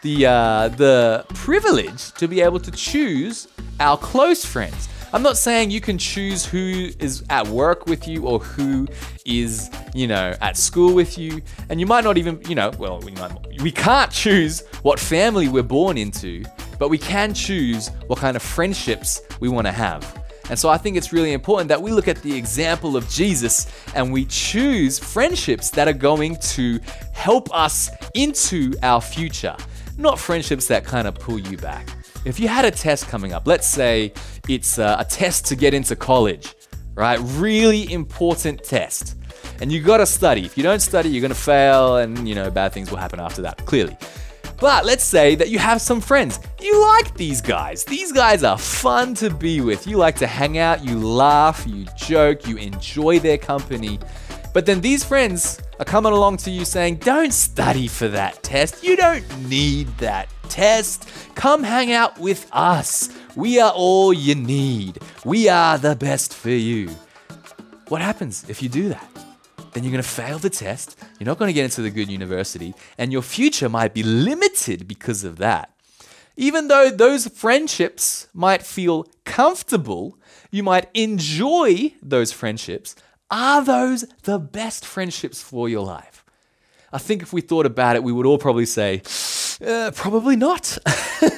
the, 0.01 0.25
uh, 0.25 0.69
the 0.69 1.27
privilege 1.35 2.11
to 2.13 2.27
be 2.27 2.41
able 2.41 2.59
to 2.61 2.71
choose 2.71 3.47
our 3.79 3.99
close 3.99 4.43
friends. 4.43 4.89
I'm 5.13 5.21
not 5.21 5.37
saying 5.37 5.69
you 5.69 5.79
can 5.79 5.99
choose 5.99 6.43
who 6.43 6.89
is 6.97 7.23
at 7.29 7.47
work 7.47 7.85
with 7.85 8.07
you 8.07 8.25
or 8.25 8.39
who 8.39 8.87
is, 9.27 9.69
you 9.93 10.07
know, 10.07 10.33
at 10.41 10.57
school 10.57 10.95
with 10.95 11.19
you. 11.19 11.39
And 11.69 11.79
you 11.79 11.85
might 11.85 12.03
not 12.03 12.17
even, 12.17 12.41
you 12.49 12.55
know, 12.55 12.71
well, 12.79 12.99
we, 12.99 13.11
might, 13.11 13.31
we 13.61 13.71
can't 13.71 14.11
choose 14.11 14.61
what 14.81 14.99
family 14.99 15.49
we're 15.49 15.61
born 15.61 15.99
into, 15.99 16.43
but 16.79 16.89
we 16.89 16.97
can 16.97 17.31
choose 17.35 17.89
what 18.07 18.17
kind 18.17 18.35
of 18.35 18.41
friendships 18.41 19.21
we 19.39 19.49
want 19.49 19.67
to 19.67 19.71
have. 19.71 20.23
And 20.49 20.57
so 20.57 20.67
I 20.67 20.79
think 20.79 20.97
it's 20.97 21.13
really 21.13 21.33
important 21.33 21.67
that 21.67 21.79
we 21.79 21.91
look 21.91 22.07
at 22.07 22.23
the 22.23 22.35
example 22.35 22.97
of 22.97 23.07
Jesus 23.07 23.67
and 23.93 24.11
we 24.11 24.25
choose 24.25 24.97
friendships 24.97 25.69
that 25.69 25.87
are 25.87 25.93
going 25.93 26.37
to 26.37 26.79
help 27.13 27.53
us 27.55 27.91
into 28.15 28.73
our 28.81 28.99
future, 28.99 29.55
not 29.95 30.17
friendships 30.17 30.67
that 30.69 30.83
kind 30.83 31.07
of 31.07 31.13
pull 31.13 31.37
you 31.37 31.55
back. 31.55 31.87
If 32.25 32.39
you 32.39 32.47
had 32.47 32.63
a 32.63 32.71
test 32.71 33.09
coming 33.09 33.33
up, 33.33 33.45
let's 33.45 33.67
say 33.67 34.13
it's 34.49 34.77
a, 34.77 34.97
a 34.99 35.05
test 35.05 35.45
to 35.47 35.55
get 35.55 35.73
into 35.73 35.95
college, 35.95 36.55
right? 36.95 37.19
Really 37.21 37.91
important 37.91 38.63
test. 38.63 39.15
And 39.61 39.71
you 39.71 39.81
got 39.81 39.97
to 39.97 40.05
study. 40.05 40.45
If 40.45 40.57
you 40.57 40.63
don't 40.63 40.81
study, 40.81 41.09
you're 41.09 41.27
to 41.27 41.35
fail 41.35 41.97
and, 41.97 42.27
you 42.27 42.35
know, 42.35 42.49
bad 42.51 42.73
things 42.73 42.91
will 42.91 42.97
happen 42.97 43.19
after 43.19 43.41
that, 43.43 43.65
clearly. 43.65 43.97
But 44.59 44.85
let's 44.85 45.03
say 45.03 45.35
that 45.35 45.49
you 45.49 45.59
have 45.59 45.81
some 45.81 45.99
friends. 45.99 46.39
You 46.61 46.81
like 46.81 47.15
these 47.15 47.41
guys. 47.41 47.83
These 47.83 48.11
guys 48.11 48.43
are 48.43 48.57
fun 48.57 49.13
to 49.15 49.29
be 49.29 49.61
with. 49.61 49.87
You 49.87 49.97
like 49.97 50.15
to 50.17 50.27
hang 50.27 50.57
out, 50.57 50.83
you 50.83 50.99
laugh, 50.99 51.65
you 51.67 51.85
joke, 51.97 52.47
you 52.47 52.57
enjoy 52.57 53.19
their 53.19 53.37
company. 53.37 53.99
But 54.53 54.65
then 54.65 54.81
these 54.81 55.03
friends 55.03 55.61
are 55.79 55.85
coming 55.85 56.13
along 56.13 56.37
to 56.37 56.51
you 56.51 56.63
saying, 56.63 56.97
Don't 56.97 57.33
study 57.33 57.87
for 57.87 58.07
that 58.09 58.43
test. 58.43 58.83
You 58.83 58.95
don't 58.95 59.49
need 59.49 59.87
that 59.97 60.29
test. 60.47 61.09
Come 61.35 61.63
hang 61.63 61.91
out 61.91 62.17
with 62.19 62.47
us. 62.51 63.09
We 63.35 63.59
are 63.59 63.71
all 63.71 64.13
you 64.13 64.35
need. 64.35 64.99
We 65.25 65.49
are 65.49 65.79
the 65.79 65.95
best 65.95 66.35
for 66.35 66.51
you. 66.51 66.89
What 67.87 68.01
happens 68.01 68.45
if 68.47 68.61
you 68.61 68.69
do 68.69 68.89
that? 68.89 69.09
Then 69.73 69.83
you're 69.83 69.91
going 69.91 70.03
to 70.03 70.09
fail 70.09 70.37
the 70.37 70.51
test. 70.51 70.95
You're 71.19 71.25
not 71.25 71.39
going 71.39 71.49
to 71.49 71.53
get 71.53 71.63
into 71.63 71.81
the 71.81 71.89
good 71.89 72.09
university, 72.09 72.75
and 72.97 73.11
your 73.11 73.23
future 73.23 73.69
might 73.69 73.95
be 73.95 74.03
limited 74.03 74.87
because 74.87 75.23
of 75.23 75.37
that. 75.37 75.73
Even 76.37 76.67
though 76.67 76.91
those 76.91 77.27
friendships 77.27 78.27
might 78.33 78.61
feel 78.61 79.07
comfortable, 79.25 80.17
you 80.51 80.61
might 80.61 80.89
enjoy 80.93 81.93
those 82.03 82.31
friendships. 82.31 82.95
Are 83.31 83.63
those 83.63 84.05
the 84.23 84.37
best 84.37 84.85
friendships 84.85 85.41
for 85.41 85.67
your 85.67 85.83
life? 85.83 86.23
I 86.91 86.99
think 86.99 87.23
if 87.23 87.33
we 87.33 87.41
thought 87.41 87.65
about 87.65 87.95
it, 87.95 88.03
we 88.03 88.11
would 88.11 88.27
all 88.27 88.37
probably 88.37 88.67
say, 88.67 89.01
uh, 89.61 89.91
probably 89.95 90.35
not. 90.35 90.77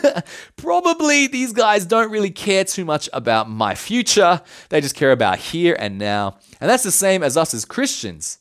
probably 0.56 1.28
these 1.28 1.54
guys 1.54 1.86
don't 1.86 2.12
really 2.12 2.32
care 2.32 2.64
too 2.64 2.86
much 2.86 3.10
about 3.14 3.50
my 3.50 3.76
future. 3.76 4.42
They 4.70 4.82
just 4.82 4.96
care 4.96 5.12
about 5.12 5.40
here 5.40 5.76
and 5.80 5.98
now. 5.98 6.38
And 6.60 6.70
that's 6.70 6.84
the 6.84 6.92
same 6.92 7.24
as 7.24 7.38
us 7.38 7.54
as 7.54 7.66
Christians. 7.66 8.38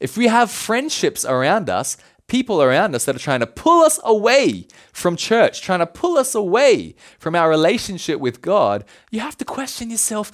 If 0.00 0.16
we 0.16 0.28
have 0.28 0.50
friendships 0.50 1.24
around 1.24 1.68
us, 1.68 1.96
people 2.28 2.62
around 2.62 2.94
us 2.94 3.04
that 3.06 3.16
are 3.16 3.20
trying 3.20 3.40
to 3.40 3.46
pull 3.46 3.82
us 3.82 3.98
away 4.04 4.66
from 4.92 5.16
church, 5.16 5.60
trying 5.62 5.80
to 5.80 5.86
pull 5.86 6.16
us 6.16 6.34
away 6.34 6.94
from 7.18 7.34
our 7.34 7.48
relationship 7.48 8.20
with 8.20 8.42
God, 8.42 8.84
you 9.10 9.20
have 9.20 9.36
to 9.38 9.44
question 9.44 9.90
yourself 9.90 10.30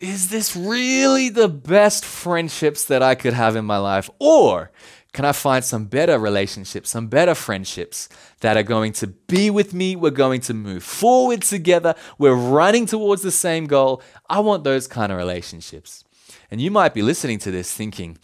is 0.00 0.28
this 0.28 0.54
really 0.54 1.28
the 1.28 1.48
best 1.48 2.04
friendships 2.04 2.84
that 2.84 3.02
I 3.02 3.16
could 3.16 3.32
have 3.32 3.56
in 3.56 3.64
my 3.64 3.78
life? 3.78 4.08
Or 4.20 4.70
can 5.12 5.24
I 5.24 5.32
find 5.32 5.64
some 5.64 5.86
better 5.86 6.18
relationships, 6.18 6.90
some 6.90 7.08
better 7.08 7.34
friendships 7.34 8.08
that 8.40 8.56
are 8.56 8.62
going 8.62 8.92
to 8.94 9.06
be 9.06 9.50
with 9.50 9.72
me? 9.72 9.96
We're 9.96 10.10
going 10.10 10.40
to 10.42 10.54
move 10.54 10.84
forward 10.84 11.42
together. 11.42 11.94
We're 12.18 12.34
running 12.34 12.86
towards 12.86 13.22
the 13.22 13.30
same 13.30 13.66
goal. 13.66 14.02
I 14.28 14.40
want 14.40 14.64
those 14.64 14.86
kind 14.86 15.10
of 15.10 15.18
relationships. 15.18 16.04
And 16.50 16.60
you 16.60 16.70
might 16.70 16.94
be 16.94 17.02
listening 17.02 17.38
to 17.40 17.50
this 17.50 17.72
thinking, 17.72 18.18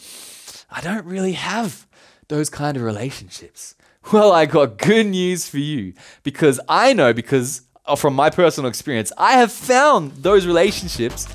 I 0.70 0.80
don't 0.82 1.06
really 1.06 1.32
have 1.32 1.86
those 2.28 2.50
kind 2.50 2.76
of 2.76 2.82
relationships. 2.82 3.74
Well, 4.12 4.32
I 4.32 4.44
got 4.44 4.76
good 4.76 5.06
news 5.06 5.48
for 5.48 5.56
you 5.56 5.94
because 6.24 6.60
I 6.68 6.92
know, 6.92 7.14
because 7.14 7.62
uh, 7.86 7.96
from 7.96 8.12
my 8.12 8.28
personal 8.28 8.68
experience, 8.68 9.10
I 9.16 9.38
have 9.38 9.50
found 9.50 10.12
those 10.16 10.46
relationships 10.46 11.26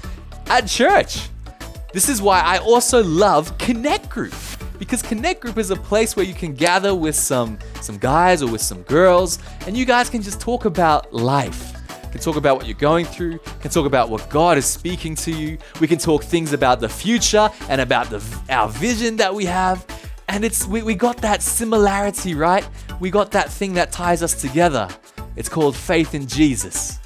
at 0.46 0.68
church. 0.68 1.30
This 1.94 2.10
is 2.10 2.22
why 2.22 2.42
I 2.42 2.60
also 2.60 3.04
love 3.04 3.58
Connect 3.58 4.08
Group 4.08 4.36
because 4.80 5.02
Connect 5.02 5.42
Group 5.42 5.58
is 5.58 5.70
a 5.70 5.76
place 5.76 6.16
where 6.16 6.26
you 6.26 6.34
can 6.34 6.54
gather 6.54 6.96
with 6.96 7.16
some 7.16 7.60
some 7.82 7.98
guys 7.98 8.42
or 8.42 8.50
with 8.50 8.62
some 8.62 8.82
girls 8.84 9.38
and 9.68 9.78
you 9.78 9.86
guys 9.86 10.10
can 10.10 10.22
just 10.22 10.40
talk 10.40 10.66
about 10.66 11.14
life. 11.14 11.74
can 12.12 12.22
talk 12.22 12.38
about 12.38 12.58
what 12.58 12.66
you're 12.66 12.78
going 12.78 13.06
through, 13.06 13.38
can 13.62 13.70
talk 13.70 13.86
about 13.86 14.10
what 14.10 14.28
God 14.30 14.58
is 14.58 14.66
speaking 14.66 15.14
to 15.16 15.32
you. 15.32 15.58
We 15.80 15.88
can 15.88 16.00
talk 16.00 16.24
things 16.24 16.54
about 16.54 16.80
the 16.80 16.90
future 16.90 17.50
and 17.70 17.82
about 17.82 18.10
the 18.10 18.24
our 18.50 18.70
vision 18.70 19.18
that 19.18 19.36
we 19.36 19.46
have. 19.46 19.86
And 20.30 20.46
it's 20.46 20.66
we, 20.66 20.82
we 20.82 20.96
got 20.96 21.18
that 21.18 21.42
similarity, 21.42 22.34
right? 22.34 22.68
We 23.00 23.12
got 23.12 23.32
that 23.32 23.52
thing 23.52 23.74
that 23.74 23.92
ties 23.92 24.24
us 24.24 24.40
together. 24.42 24.88
It's 25.36 25.50
called 25.50 25.76
faith 25.76 26.16
in 26.16 26.26
Jesus. 26.26 27.00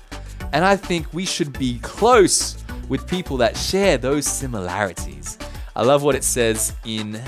And 0.53 0.63
I 0.63 0.75
think 0.75 1.11
we 1.13 1.25
should 1.25 1.57
be 1.57 1.79
close 1.79 2.63
with 2.87 3.07
people 3.07 3.37
that 3.37 3.57
share 3.57 3.97
those 3.97 4.27
similarities. 4.27 5.39
I 5.75 5.83
love 5.83 6.03
what 6.03 6.13
it 6.15 6.23
says 6.23 6.73
in 6.85 7.19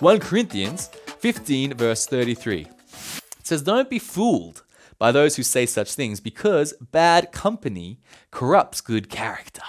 1 0.00 0.18
Corinthians 0.20 0.86
15, 1.18 1.74
verse 1.74 2.06
33. 2.06 2.60
It 2.62 3.46
says, 3.46 3.60
Don't 3.60 3.90
be 3.90 3.98
fooled 3.98 4.62
by 4.98 5.12
those 5.12 5.36
who 5.36 5.42
say 5.42 5.66
such 5.66 5.92
things, 5.92 6.20
because 6.20 6.72
bad 6.80 7.32
company 7.32 8.00
corrupts 8.30 8.80
good 8.80 9.10
character. 9.10 9.62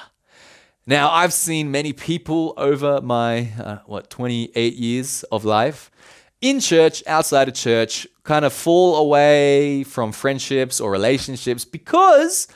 Now, 0.87 1.11
I've 1.11 1.33
seen 1.33 1.69
many 1.69 1.91
people 1.91 2.53
over 2.55 3.01
my, 3.01 3.49
uh, 3.61 3.79
what, 3.85 4.09
28 4.09 4.73
years 4.73 5.23
of 5.33 5.43
life 5.43 5.91
in 6.39 6.61
church, 6.61 7.03
outside 7.07 7.49
of 7.49 7.53
church, 7.53 8.07
kind 8.23 8.45
of 8.45 8.53
fall 8.53 8.95
away 8.95 9.83
from 9.83 10.13
friendships 10.13 10.79
or 10.79 10.91
relationships 10.91 11.65
because 11.65 12.47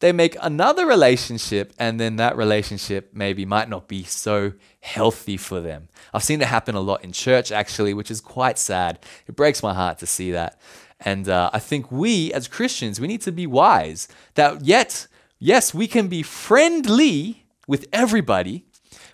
they 0.00 0.12
make 0.12 0.36
another 0.40 0.86
relationship 0.86 1.72
and 1.78 2.00
then 2.00 2.16
that 2.16 2.36
relationship 2.36 3.10
maybe 3.14 3.44
might 3.44 3.68
not 3.68 3.86
be 3.86 4.02
so 4.02 4.52
healthy 4.80 5.36
for 5.36 5.60
them. 5.60 5.88
I've 6.12 6.24
seen 6.24 6.40
it 6.40 6.48
happen 6.48 6.74
a 6.74 6.80
lot 6.80 7.04
in 7.04 7.12
church 7.12 7.52
actually, 7.52 7.94
which 7.94 8.10
is 8.10 8.20
quite 8.20 8.58
sad. 8.58 8.98
It 9.26 9.36
breaks 9.36 9.62
my 9.62 9.74
heart 9.74 9.98
to 9.98 10.06
see 10.06 10.32
that. 10.32 10.58
And 11.00 11.28
uh, 11.28 11.50
I 11.52 11.58
think 11.58 11.92
we 11.92 12.32
as 12.32 12.48
Christians, 12.48 13.00
we 13.00 13.06
need 13.06 13.22
to 13.22 13.32
be 13.32 13.46
wise 13.46 14.08
that 14.34 14.62
yet, 14.62 15.06
yes, 15.38 15.72
we 15.72 15.86
can 15.86 16.08
be 16.08 16.22
friendly 16.22 17.46
with 17.68 17.86
everybody, 17.92 18.64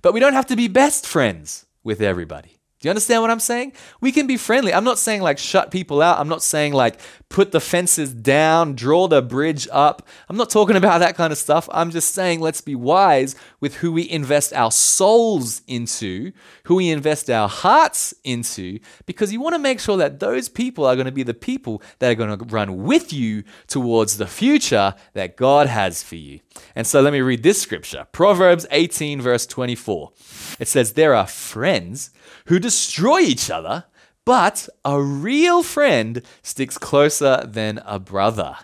but 0.03 0.15
we 0.15 0.21
don't 0.21 0.33
have 0.33 0.47
to 0.47 0.57
be 0.57 0.69
best 0.69 1.07
friends 1.07 1.67
with 1.83 2.01
everybody. 2.01 2.56
You 2.87 2.91
understand 2.91 3.21
what 3.21 3.33
I'm 3.33 3.41
saying? 3.41 3.73
We 4.01 4.13
can 4.13 4.29
be 4.29 4.37
friendly. 4.37 4.73
I'm 4.73 4.85
not 4.85 4.97
saying 4.97 5.21
like 5.21 5.39
shut 5.39 5.73
people 5.73 6.01
out. 6.01 6.21
I'm 6.21 6.29
not 6.29 6.41
saying 6.41 6.73
like 6.73 7.01
put 7.29 7.51
the 7.51 7.59
fences 7.59 8.15
down, 8.15 8.77
draw 8.77 9.09
the 9.09 9.23
bridge 9.23 9.67
up. 9.73 10.07
I'm 10.29 10.37
not 10.37 10.51
talking 10.51 10.77
about 10.83 10.99
that 10.99 11.17
kind 11.17 11.33
of 11.33 11.39
stuff. 11.39 11.69
I'm 11.73 11.91
just 11.91 12.15
saying 12.15 12.39
let's 12.39 12.61
be 12.61 12.77
wise 12.77 13.35
with 13.59 13.75
who 13.75 13.91
we 13.91 14.09
invest 14.09 14.53
our 14.53 14.71
souls 14.71 15.63
into, 15.67 16.31
who 16.67 16.77
we 16.77 16.91
invest 16.91 17.29
our 17.29 17.49
hearts 17.49 18.15
into, 18.23 18.79
because 19.05 19.33
you 19.33 19.41
want 19.41 19.57
to 19.57 19.59
make 19.59 19.81
sure 19.81 19.97
that 19.97 20.21
those 20.21 20.49
people 20.49 20.85
are 20.87 20.95
going 20.95 21.07
to 21.07 21.13
be 21.13 21.25
the 21.25 21.35
people 21.35 21.83
that 21.99 22.13
are 22.13 22.15
going 22.15 22.39
to 22.39 22.45
run 22.45 22.85
with 22.85 23.13
you 23.13 23.43
towards 23.67 24.17
the 24.17 24.29
future 24.29 24.95
that 25.15 25.37
God 25.37 25.67
has 25.67 26.05
for 26.05 26.15
you. 26.15 26.39
And 26.75 26.87
so 26.87 27.01
let 27.01 27.13
me 27.13 27.21
read 27.21 27.43
this 27.43 27.61
scripture 27.61 28.07
Proverbs 28.13 28.67
18, 28.71 29.21
verse 29.21 29.47
24. 29.47 30.13
It 30.59 30.69
says, 30.69 30.93
There 30.93 31.15
are 31.15 31.27
friends 31.27 32.11
who 32.47 32.59
destroy 32.59 33.21
each 33.21 33.51
other, 33.51 33.85
but 34.25 34.69
a 34.85 35.01
real 35.01 35.63
friend 35.63 36.23
sticks 36.43 36.79
closer 36.79 37.45
than 37.47 37.81
a 37.85 37.99
brother. 37.99 38.57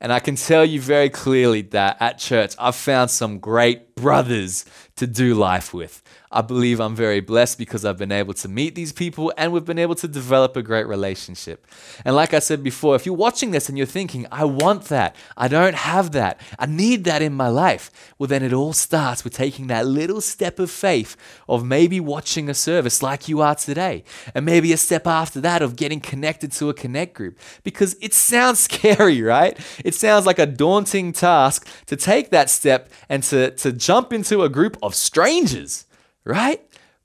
And 0.00 0.12
I 0.12 0.20
can 0.20 0.36
tell 0.36 0.64
you 0.64 0.80
very 0.80 1.08
clearly 1.08 1.62
that 1.62 1.96
at 2.00 2.18
church, 2.18 2.54
I've 2.58 2.76
found 2.76 3.10
some 3.10 3.38
great 3.38 3.94
brothers 3.94 4.66
to 4.96 5.06
do 5.06 5.34
life 5.34 5.72
with. 5.72 6.02
I 6.34 6.42
believe 6.42 6.80
I'm 6.80 6.96
very 6.96 7.20
blessed 7.20 7.58
because 7.58 7.84
I've 7.84 7.96
been 7.96 8.10
able 8.10 8.34
to 8.34 8.48
meet 8.48 8.74
these 8.74 8.92
people 8.92 9.32
and 9.38 9.52
we've 9.52 9.64
been 9.64 9.78
able 9.78 9.94
to 9.94 10.08
develop 10.08 10.56
a 10.56 10.64
great 10.64 10.88
relationship. 10.88 11.64
And 12.04 12.16
like 12.16 12.34
I 12.34 12.40
said 12.40 12.60
before, 12.64 12.96
if 12.96 13.06
you're 13.06 13.14
watching 13.14 13.52
this 13.52 13.68
and 13.68 13.78
you're 13.78 13.86
thinking, 13.86 14.26
I 14.32 14.44
want 14.44 14.86
that, 14.86 15.14
I 15.36 15.46
don't 15.46 15.76
have 15.76 16.10
that, 16.10 16.40
I 16.58 16.66
need 16.66 17.04
that 17.04 17.22
in 17.22 17.34
my 17.34 17.46
life, 17.46 17.88
well, 18.18 18.26
then 18.26 18.42
it 18.42 18.52
all 18.52 18.72
starts 18.72 19.22
with 19.22 19.32
taking 19.32 19.68
that 19.68 19.86
little 19.86 20.20
step 20.20 20.58
of 20.58 20.72
faith 20.72 21.16
of 21.48 21.64
maybe 21.64 22.00
watching 22.00 22.50
a 22.50 22.54
service 22.54 23.00
like 23.00 23.28
you 23.28 23.40
are 23.40 23.54
today. 23.54 24.02
And 24.34 24.44
maybe 24.44 24.72
a 24.72 24.76
step 24.76 25.06
after 25.06 25.40
that 25.42 25.62
of 25.62 25.76
getting 25.76 26.00
connected 26.00 26.50
to 26.52 26.68
a 26.68 26.74
connect 26.74 27.14
group. 27.14 27.38
Because 27.62 27.96
it 28.00 28.12
sounds 28.12 28.58
scary, 28.68 29.22
right? 29.22 29.56
It 29.84 29.94
sounds 29.94 30.26
like 30.26 30.40
a 30.40 30.46
daunting 30.46 31.12
task 31.12 31.68
to 31.86 31.94
take 31.94 32.30
that 32.30 32.50
step 32.50 32.90
and 33.08 33.22
to, 33.24 33.52
to 33.52 33.72
jump 33.72 34.12
into 34.12 34.42
a 34.42 34.48
group 34.48 34.76
of 34.82 34.96
strangers 34.96 35.86
right? 36.24 36.60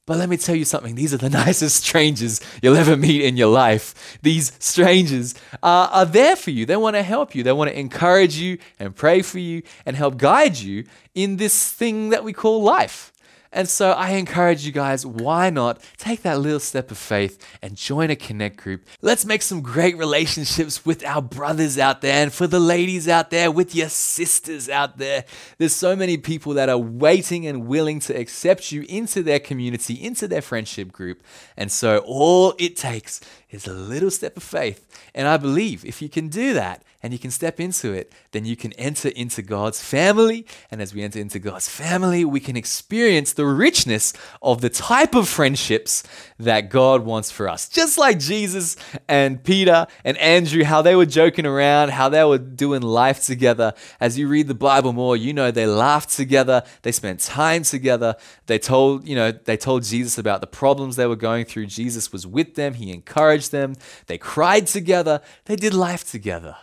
But 0.06 0.18
let 0.18 0.28
me 0.28 0.38
tell 0.38 0.56
you 0.56 0.66
something, 0.66 0.96
these 0.96 1.14
are 1.14 1.18
the 1.18 1.30
nicest 1.46 1.84
strangers 1.84 2.42
you'll 2.64 2.76
ever 2.76 2.98
meet 2.98 3.22
in 3.22 3.38
your 3.38 3.50
life. 3.50 4.18
These 4.24 4.52
strangers 4.58 5.36
are, 5.62 5.88
are 5.90 6.06
there 6.06 6.36
for 6.36 6.50
you. 6.50 6.66
They 6.66 6.78
want 6.78 6.96
to 6.96 7.04
help 7.04 7.36
you, 7.36 7.44
they 7.44 7.52
want 7.52 7.70
to 7.70 7.80
encourage 7.80 8.36
you 8.36 8.58
and 8.80 8.96
pray 8.96 9.22
for 9.22 9.38
you 9.38 9.62
and 9.86 9.96
help 9.96 10.18
guide 10.18 10.58
you 10.58 10.86
in 11.14 11.38
this 11.38 11.72
thing 11.72 12.10
that 12.10 12.24
we 12.24 12.34
call 12.34 12.64
life. 12.64 13.14
And 13.52 13.68
so 13.68 13.92
I 13.92 14.12
encourage 14.12 14.66
you 14.66 14.72
guys, 14.72 15.06
why 15.06 15.50
not 15.50 15.80
take 15.98 16.22
that 16.22 16.40
little 16.40 16.60
step 16.60 16.92
of 16.92 16.98
faith 17.00 17.44
and 17.62 17.76
join 17.76 18.12
a 18.12 18.16
connect 18.16 18.58
group? 18.58 18.86
Let's 19.02 19.26
make 19.26 19.42
some 19.42 19.62
great 19.62 19.98
relationships 19.98 20.86
with 20.86 21.04
our 21.04 21.22
brothers 21.22 21.80
out 21.80 22.02
there 22.02 22.22
and 22.24 22.32
for 22.32 22.46
the 22.46 22.60
ladies 22.60 23.08
out 23.08 23.32
there, 23.32 23.50
with 23.50 23.74
your 23.74 23.90
sisters 23.90 24.70
out 24.70 25.00
there. 25.00 25.26
There's 25.58 25.76
so 25.76 25.96
many 25.96 26.18
people 26.18 26.54
that 26.54 26.70
are 26.70 26.78
waiting 26.78 27.48
and 27.48 27.66
willing 27.66 28.00
to 28.02 28.14
accept 28.14 28.72
you 28.72 28.86
into 28.88 29.24
their 29.24 29.40
community, 29.40 29.96
into 29.96 30.28
their 30.28 30.42
friendship 30.42 30.92
group. 30.92 31.24
And 31.58 31.72
so 31.72 32.04
all 32.06 32.54
it 32.60 32.76
takes 32.76 33.20
is 33.50 33.68
a 33.68 33.74
little 33.74 34.12
step 34.12 34.38
of 34.38 34.44
faith. 34.44 34.86
And 35.16 35.28
I 35.28 35.38
believe 35.38 35.84
if 35.86 36.04
you 36.04 36.10
can 36.10 36.28
do 36.28 36.54
that, 36.54 36.84
and 37.02 37.14
you 37.14 37.20
can 37.20 37.32
step 37.32 37.60
into 37.60 37.94
it, 37.94 38.12
then 38.32 38.46
you 38.46 38.56
can 38.56 38.74
enter 38.74 39.10
into 39.10 39.42
God's 39.42 39.82
family. 39.82 40.46
And 40.70 40.82
as 40.82 40.94
we 40.94 41.02
enter 41.02 41.20
into 41.20 41.40
God's 41.40 41.70
family, 41.70 42.26
we 42.26 42.40
can 42.40 42.58
experience 42.58 43.34
the 43.34 43.46
richness 43.46 44.14
of 44.42 44.62
the 44.62 44.70
type 44.70 45.16
of 45.16 45.28
friendships 45.28 46.04
that 46.38 46.70
God 46.70 47.06
wants 47.06 47.32
for 47.32 47.48
us. 47.48 47.70
Just 47.70 47.98
like 47.98 48.20
Jesus 48.20 48.76
and 49.08 49.44
Peter 49.44 49.88
and 50.04 50.18
Andrew, 50.18 50.64
how 50.64 50.82
they 50.82 50.96
were 50.96 51.06
joking 51.06 51.46
around, 51.46 51.92
how 51.92 52.10
they 52.10 52.24
were 52.24 52.38
doing 52.38 52.82
life 52.82 53.24
together. 53.24 53.74
As 54.00 54.18
you 54.18 54.28
read 54.28 54.48
the 54.48 54.54
Bible 54.54 54.92
more, 54.92 55.16
you 55.16 55.34
know 55.34 55.52
they 55.52 55.68
laughed 55.68 56.10
together, 56.10 56.64
they 56.82 56.92
spent 56.92 57.22
time 57.22 57.64
together. 57.64 58.16
They 58.48 58.60
told, 58.60 59.08
you 59.08 59.16
know, 59.16 59.32
they 59.32 59.58
told 59.58 59.84
Jesus 59.84 60.18
about 60.18 60.42
the 60.42 60.48
problems 60.48 60.96
they 60.96 61.08
were 61.08 61.16
going 61.16 61.46
through. 61.46 61.68
Jesus 61.68 62.12
was 62.12 62.28
with 62.28 62.56
them, 62.56 62.74
he 62.74 62.92
encouraged 62.92 63.52
them. 63.52 63.76
They 64.08 64.18
cried 64.18 64.68
together, 64.68 65.22
they 65.46 65.56
did 65.56 65.74
life 65.74 66.10
together. 66.10 66.58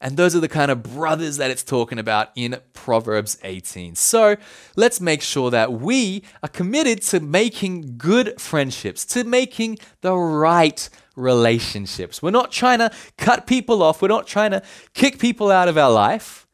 And 0.00 0.16
those 0.16 0.34
are 0.36 0.40
the 0.40 0.48
kind 0.48 0.70
of 0.70 0.82
brothers 0.82 1.38
that 1.38 1.50
it's 1.50 1.64
talking 1.64 1.98
about 1.98 2.30
in 2.36 2.58
Proverbs 2.72 3.38
18. 3.42 3.94
So 3.96 4.36
let's 4.76 5.00
make 5.00 5.22
sure 5.22 5.50
that 5.50 5.72
we 5.72 6.22
are 6.42 6.48
committed 6.48 7.02
to 7.02 7.20
making 7.20 7.98
good 7.98 8.40
friendships, 8.40 9.04
to 9.06 9.24
making 9.24 9.78
the 10.00 10.14
right 10.14 10.88
relationships. 11.16 12.22
We're 12.22 12.30
not 12.30 12.52
trying 12.52 12.78
to 12.78 12.92
cut 13.16 13.46
people 13.46 13.82
off, 13.82 14.00
we're 14.00 14.08
not 14.08 14.26
trying 14.26 14.52
to 14.52 14.62
kick 14.94 15.18
people 15.18 15.50
out 15.50 15.68
of 15.68 15.76
our 15.76 15.90
life. 15.90 16.46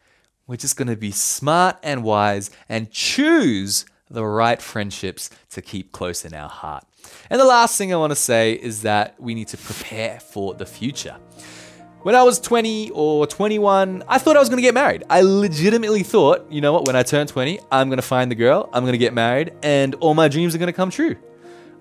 We're 0.47 0.57
just 0.57 0.77
going 0.77 0.89
to 0.89 0.97
be 0.97 1.11
smart 1.11 1.79
and 1.83 2.03
wise 2.03 2.51
and 2.69 2.91
choose 2.91 3.87
the 4.11 4.25
right 4.25 4.61
friendships 4.61 5.31
to 5.51 5.63
keep 5.63 5.93
close 5.93 6.25
in 6.25 6.35
our 6.35 6.49
heart. 6.49 6.85
And 7.31 7.41
the 7.41 7.47
last 7.47 7.79
thing 7.79 7.93
I 7.93 7.97
want 7.97 8.11
to 8.11 8.17
say 8.17 8.53
is 8.53 8.83
that 8.83 9.19
we 9.21 9.35
need 9.35 9.49
to 9.49 9.57
prepare 9.57 10.21
for 10.21 10.55
the 10.55 10.67
future. 10.67 11.17
When 12.05 12.15
I 12.15 12.23
was 12.23 12.39
20 12.39 12.91
or 12.91 13.27
21, 13.27 14.05
I 14.07 14.19
thought 14.19 14.37
I 14.37 14.39
was 14.39 14.51
going 14.51 14.59
to 14.59 14.63
get 14.63 14.75
married. 14.75 15.05
I 15.09 15.23
legitimately 15.23 16.03
thought, 16.03 16.45
you 16.53 16.61
know 16.61 16.71
what, 16.71 16.87
when 16.87 16.97
I 16.97 17.03
turn 17.03 17.27
20, 17.27 17.61
I'm 17.73 17.89
going 17.89 17.97
to 17.97 18.03
find 18.03 18.31
the 18.31 18.35
girl, 18.35 18.69
I'm 18.75 18.83
going 18.83 18.93
to 18.93 18.99
get 18.99 19.15
married, 19.15 19.55
and 19.63 19.95
all 19.95 20.13
my 20.13 20.29
dreams 20.29 20.55
are 20.55 20.59
going 20.59 20.67
to 20.67 20.75
come 20.75 20.91
true. 20.91 21.17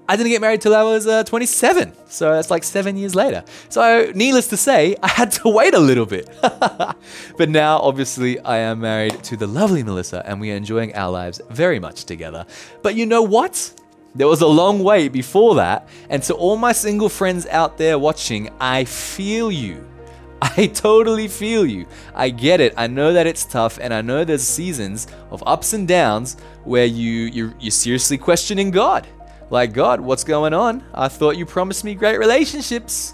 I 0.08 0.16
didn't 0.16 0.32
get 0.32 0.40
married 0.40 0.62
till 0.62 0.74
I 0.74 0.84
was 0.84 1.08
uh, 1.08 1.26
27, 1.26 1.92
so 2.08 2.32
that's 2.32 2.50
like 2.50 2.64
seven 2.64 2.96
years 2.96 3.16
later. 3.16 3.44
So, 3.68 4.14
needless 4.16 4.48
to 4.48 4.56
say, 4.56 4.96
I 5.04 5.10
had 5.10 5.30
to 5.34 5.50
wait 5.50 5.74
a 5.74 5.80
little 5.80 6.06
bit. 6.06 6.30
but 6.42 7.50
now, 7.50 7.80
obviously, 7.80 8.40
I 8.40 8.60
am 8.60 8.80
married 8.80 9.22
to 9.26 9.36
the 9.36 9.48
lovely 9.48 9.84
Melissa, 9.84 10.24
and 10.26 10.40
we 10.40 10.54
are 10.54 10.56
enjoying 10.56 10.96
our 10.96 11.12
lives 11.12 11.42
very 11.50 11.82
much 11.82 12.06
together. 12.06 12.46
But 12.82 12.96
you 12.96 13.06
know 13.06 13.24
what? 13.24 13.74
There 14.16 14.30
was 14.30 14.40
a 14.40 14.48
long 14.48 14.86
wait 14.86 15.12
before 15.12 15.56
that, 15.56 15.90
and 16.10 16.24
to 16.24 16.34
all 16.34 16.56
my 16.56 16.72
single 16.72 17.10
friends 17.10 17.46
out 17.48 17.78
there 17.78 18.00
watching, 18.00 18.50
I 18.62 18.86
feel 18.86 19.52
you. 19.52 19.86
I 20.58 20.68
totally 20.68 21.30
feel 21.30 21.66
you. 21.66 21.86
I 22.14 22.30
get 22.30 22.60
it. 22.60 22.74
I 22.76 22.88
know 22.88 23.14
that 23.14 23.26
it's 23.26 23.46
tough, 23.46 23.80
and 23.82 23.94
I 23.94 24.02
know 24.02 24.26
there's 24.26 24.44
seasons 24.44 25.08
of 25.32 25.42
ups 25.46 25.72
and 25.72 25.88
downs 25.88 26.36
where 26.66 26.86
you 26.86 27.12
you're, 27.28 27.54
you're 27.62 27.72
seriously 27.72 28.18
questioning 28.18 28.70
God. 28.70 29.08
Like 29.50 29.72
God, 29.72 30.02
what's 30.02 30.26
going 30.26 30.54
on? 30.54 30.84
I 30.94 31.08
thought 31.08 31.38
you 31.38 31.46
promised 31.46 31.86
me 31.86 31.96
great 31.96 32.20
relationships, 32.20 33.14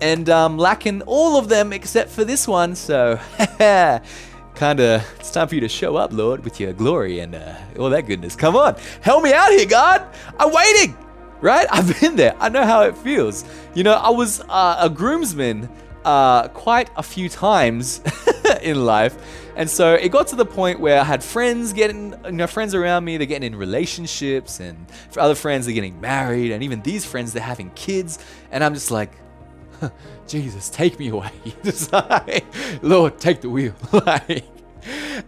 and 0.00 0.30
um, 0.30 0.56
lacking 0.56 1.02
all 1.02 1.36
of 1.36 1.48
them 1.48 1.72
except 1.72 2.10
for 2.10 2.22
this 2.24 2.46
one. 2.46 2.76
So, 2.76 3.18
kinda, 3.58 5.04
it's 5.18 5.32
time 5.32 5.48
for 5.48 5.56
you 5.56 5.60
to 5.62 5.68
show 5.68 5.96
up, 5.96 6.12
Lord, 6.12 6.44
with 6.44 6.60
your 6.60 6.72
glory 6.72 7.18
and 7.18 7.34
uh, 7.34 7.56
all 7.76 7.90
that 7.90 8.02
goodness. 8.02 8.36
Come 8.36 8.54
on, 8.54 8.76
help 9.00 9.24
me 9.24 9.32
out 9.32 9.50
here, 9.50 9.66
God. 9.66 10.06
I'm 10.38 10.52
waiting. 10.52 10.96
Right? 11.40 11.66
I've 11.72 12.00
been 12.00 12.14
there. 12.14 12.36
I 12.38 12.48
know 12.48 12.64
how 12.64 12.82
it 12.82 12.96
feels. 12.96 13.44
You 13.74 13.82
know, 13.82 13.94
I 13.94 14.10
was 14.10 14.42
uh, 14.48 14.76
a 14.78 14.88
groomsman 14.88 15.68
uh, 16.08 16.48
quite 16.48 16.88
a 16.96 17.02
few 17.02 17.28
times 17.28 18.00
in 18.62 18.86
life. 18.86 19.14
And 19.56 19.68
so 19.68 19.92
it 19.92 20.08
got 20.08 20.28
to 20.28 20.36
the 20.36 20.46
point 20.46 20.80
where 20.80 20.98
I 20.98 21.04
had 21.04 21.22
friends 21.22 21.74
getting, 21.74 22.14
you 22.24 22.32
know, 22.32 22.46
friends 22.46 22.74
around 22.74 23.04
me, 23.04 23.18
they're 23.18 23.26
getting 23.26 23.52
in 23.52 23.58
relationships, 23.58 24.58
and 24.58 24.90
for 25.10 25.20
other 25.20 25.34
friends, 25.34 25.66
they're 25.66 25.74
getting 25.74 26.00
married, 26.00 26.52
and 26.52 26.62
even 26.62 26.80
these 26.80 27.04
friends, 27.04 27.34
they're 27.34 27.42
having 27.42 27.70
kids. 27.72 28.18
And 28.50 28.64
I'm 28.64 28.72
just 28.72 28.90
like, 28.90 29.12
Jesus, 30.26 30.70
take 30.70 30.98
me 30.98 31.08
away. 31.08 31.30
like, 31.92 32.46
Lord, 32.82 33.18
take 33.18 33.42
the 33.42 33.50
wheel. 33.50 33.74
like, 33.92 34.46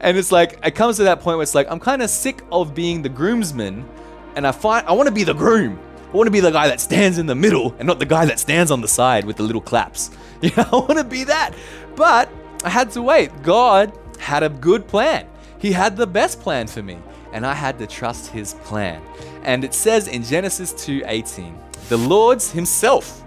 and 0.01 0.17
it's 0.17 0.33
like, 0.33 0.61
it 0.65 0.75
comes 0.75 0.97
to 0.97 1.03
that 1.03 1.21
point 1.21 1.37
where 1.37 1.43
it's 1.43 1.55
like, 1.55 1.71
I'm 1.71 1.81
kind 1.81 2.01
of 2.01 2.09
sick 2.09 2.43
of 2.51 2.75
being 2.75 3.03
the 3.03 3.11
groomsman, 3.11 3.87
and 4.35 4.47
I 4.47 4.53
find 4.53 4.87
I 4.87 4.93
want 4.93 5.09
to 5.09 5.15
be 5.15 5.25
the 5.25 5.35
groom. 5.35 5.79
I 6.13 6.17
want 6.17 6.27
to 6.27 6.33
be 6.33 6.41
the 6.41 6.51
guy 6.51 6.67
that 6.67 6.81
stands 6.81 7.19
in 7.19 7.27
the 7.27 7.37
middle 7.37 7.73
and 7.79 7.87
not 7.87 8.01
the 8.01 8.05
guy 8.05 8.25
that 8.25 8.41
stands 8.41 8.73
on 8.73 8.81
the 8.81 8.89
side 8.89 9.25
with 9.25 9.37
the 9.37 9.45
little 9.45 9.61
claps. 9.61 10.11
You 10.43 10.51
know, 10.57 10.65
I 10.73 10.77
want 10.77 10.97
to 10.97 11.05
be 11.05 11.25
that. 11.25 11.53
But 11.97 12.31
I 12.65 12.71
had 12.71 12.91
to 12.93 13.03
wait. 13.03 13.31
God 13.43 13.93
had 14.19 14.43
a 14.43 14.49
good 14.49 14.89
plan. 14.89 15.27
He 15.59 15.71
had 15.71 15.99
the 15.99 16.07
best 16.07 16.41
plan 16.41 16.67
for 16.67 16.83
me, 16.83 16.97
and 17.35 17.45
I 17.45 17.53
had 17.53 17.79
to 17.79 17.87
trust 17.87 18.29
his 18.29 18.55
plan. 18.65 19.03
And 19.43 19.65
it 19.65 19.75
says 19.75 20.09
in 20.09 20.23
Genesis 20.25 20.73
2:18, 20.73 21.55
the 21.91 21.99
Lord's 21.99 22.51
himself, 22.51 23.23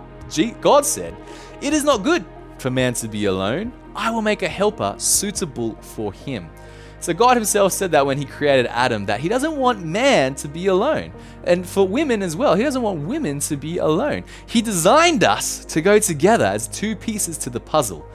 God 0.60 0.88
said, 0.88 1.15
"It 1.62 1.72
is 1.72 1.84
not 1.84 2.02
good 2.02 2.26
for 2.58 2.72
man 2.72 2.96
to 2.96 3.08
be 3.08 3.26
alone. 3.26 3.74
I 3.96 4.10
will 4.10 4.24
make 4.24 4.41
a 4.41 4.50
helper 4.50 4.96
suitable 4.98 5.78
for 5.82 6.12
him." 6.12 6.50
So 7.04 7.13
God 7.13 7.36
himself 7.36 7.74
said 7.74 7.92
that 7.92 8.06
when 8.06 8.18
he 8.18 8.24
created 8.24 8.66
Adam 8.68 9.08
that 9.08 9.20
he 9.20 9.28
doesn't 9.28 9.58
want 9.58 9.84
man 9.84 10.36
to 10.36 10.48
be 10.48 10.68
alone. 10.68 11.12
And 11.44 11.68
for 11.68 11.86
women 11.86 12.24
as 12.24 12.34
well, 12.38 12.56
he 12.56 12.63
doesn't 12.63 12.82
want 12.82 13.06
women 13.06 13.39
to 13.42 13.58
be 13.58 13.78
alone. 13.78 14.24
He 14.46 14.62
designed 14.62 15.26
us 15.26 15.66
to 15.66 15.82
go 15.82 16.00
together 16.00 16.46
as 16.46 16.70
two 16.70 16.96
pieces 16.96 17.38
to 17.39 17.50
the 17.50 17.60
puzzle. 17.60 18.08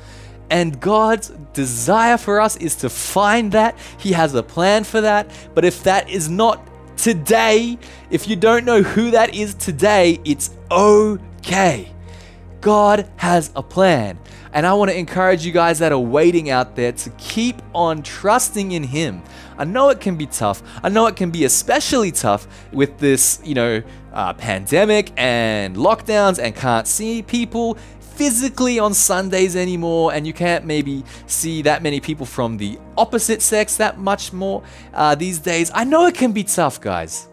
And 0.49 0.81
God's 0.81 1.29
desire 1.53 2.17
for 2.17 2.41
us 2.41 2.57
is 2.57 2.77
to 2.77 2.89
find 2.89 3.53
that. 3.53 3.77
He 3.99 4.13
has 4.13 4.35
a 4.35 4.43
plan 4.43 4.85
for 4.85 5.03
that. 5.03 5.31
But 5.55 5.67
if 5.67 5.83
that 5.83 6.09
is 6.09 6.31
not 6.31 6.67
today, 6.97 7.79
if 8.11 8.27
you 8.27 8.37
don't 8.37 8.65
know 8.65 8.83
who 8.83 9.11
that 9.11 9.35
is 9.35 9.53
today, 9.53 10.19
it's 10.25 10.49
okay. 10.71 11.93
God 12.63 13.07
has 13.17 13.51
a 13.55 13.63
plan. 13.63 14.19
And 14.53 14.67
I 14.67 14.73
want 14.75 14.91
to 14.91 14.97
encourage 14.97 15.45
you 15.45 15.53
guys 15.53 15.79
that 15.81 15.93
are 15.93 15.99
waiting 15.99 16.51
out 16.51 16.77
there 16.77 16.93
to 16.93 17.11
keep 17.19 17.61
on 17.75 18.03
trusting 18.03 18.73
in 18.73 18.83
Him. 18.83 19.23
I 19.57 19.65
know 19.65 19.91
it 19.91 20.01
can 20.01 20.17
be 20.17 20.27
tough. 20.27 20.63
I 20.83 20.89
know 20.89 21.07
it 21.07 21.17
can 21.17 21.31
be 21.31 21.45
especially 21.45 22.13
tough 22.13 22.47
with 22.73 22.99
this, 22.99 23.41
you 23.45 23.55
know, 23.55 23.83
uh, 24.13 24.35
pandemic 24.35 25.13
and 25.17 25.77
lockdowns 25.77 26.39
and 26.43 26.55
can't 26.55 26.87
see 26.87 27.23
people 27.23 27.77
physically 28.01 28.81
on 28.81 28.93
Sundays 28.93 29.55
anymore, 29.55 30.13
and 30.13 30.27
you 30.27 30.33
can't 30.33 30.65
maybe 30.65 31.05
see 31.29 31.63
that 31.63 31.85
many 31.85 32.01
people 32.01 32.27
from 32.27 32.57
the 32.57 32.77
opposite 32.97 33.41
sex 33.41 33.77
that 33.77 33.97
much 33.97 34.33
more 34.33 34.61
uh, 34.93 35.15
these 35.15 35.39
days. 35.39 35.71
I 35.73 35.85
know 35.85 36.07
it 36.07 36.17
can 36.17 36.33
be 36.33 36.43
tough, 36.43 36.81
guys. 36.81 37.28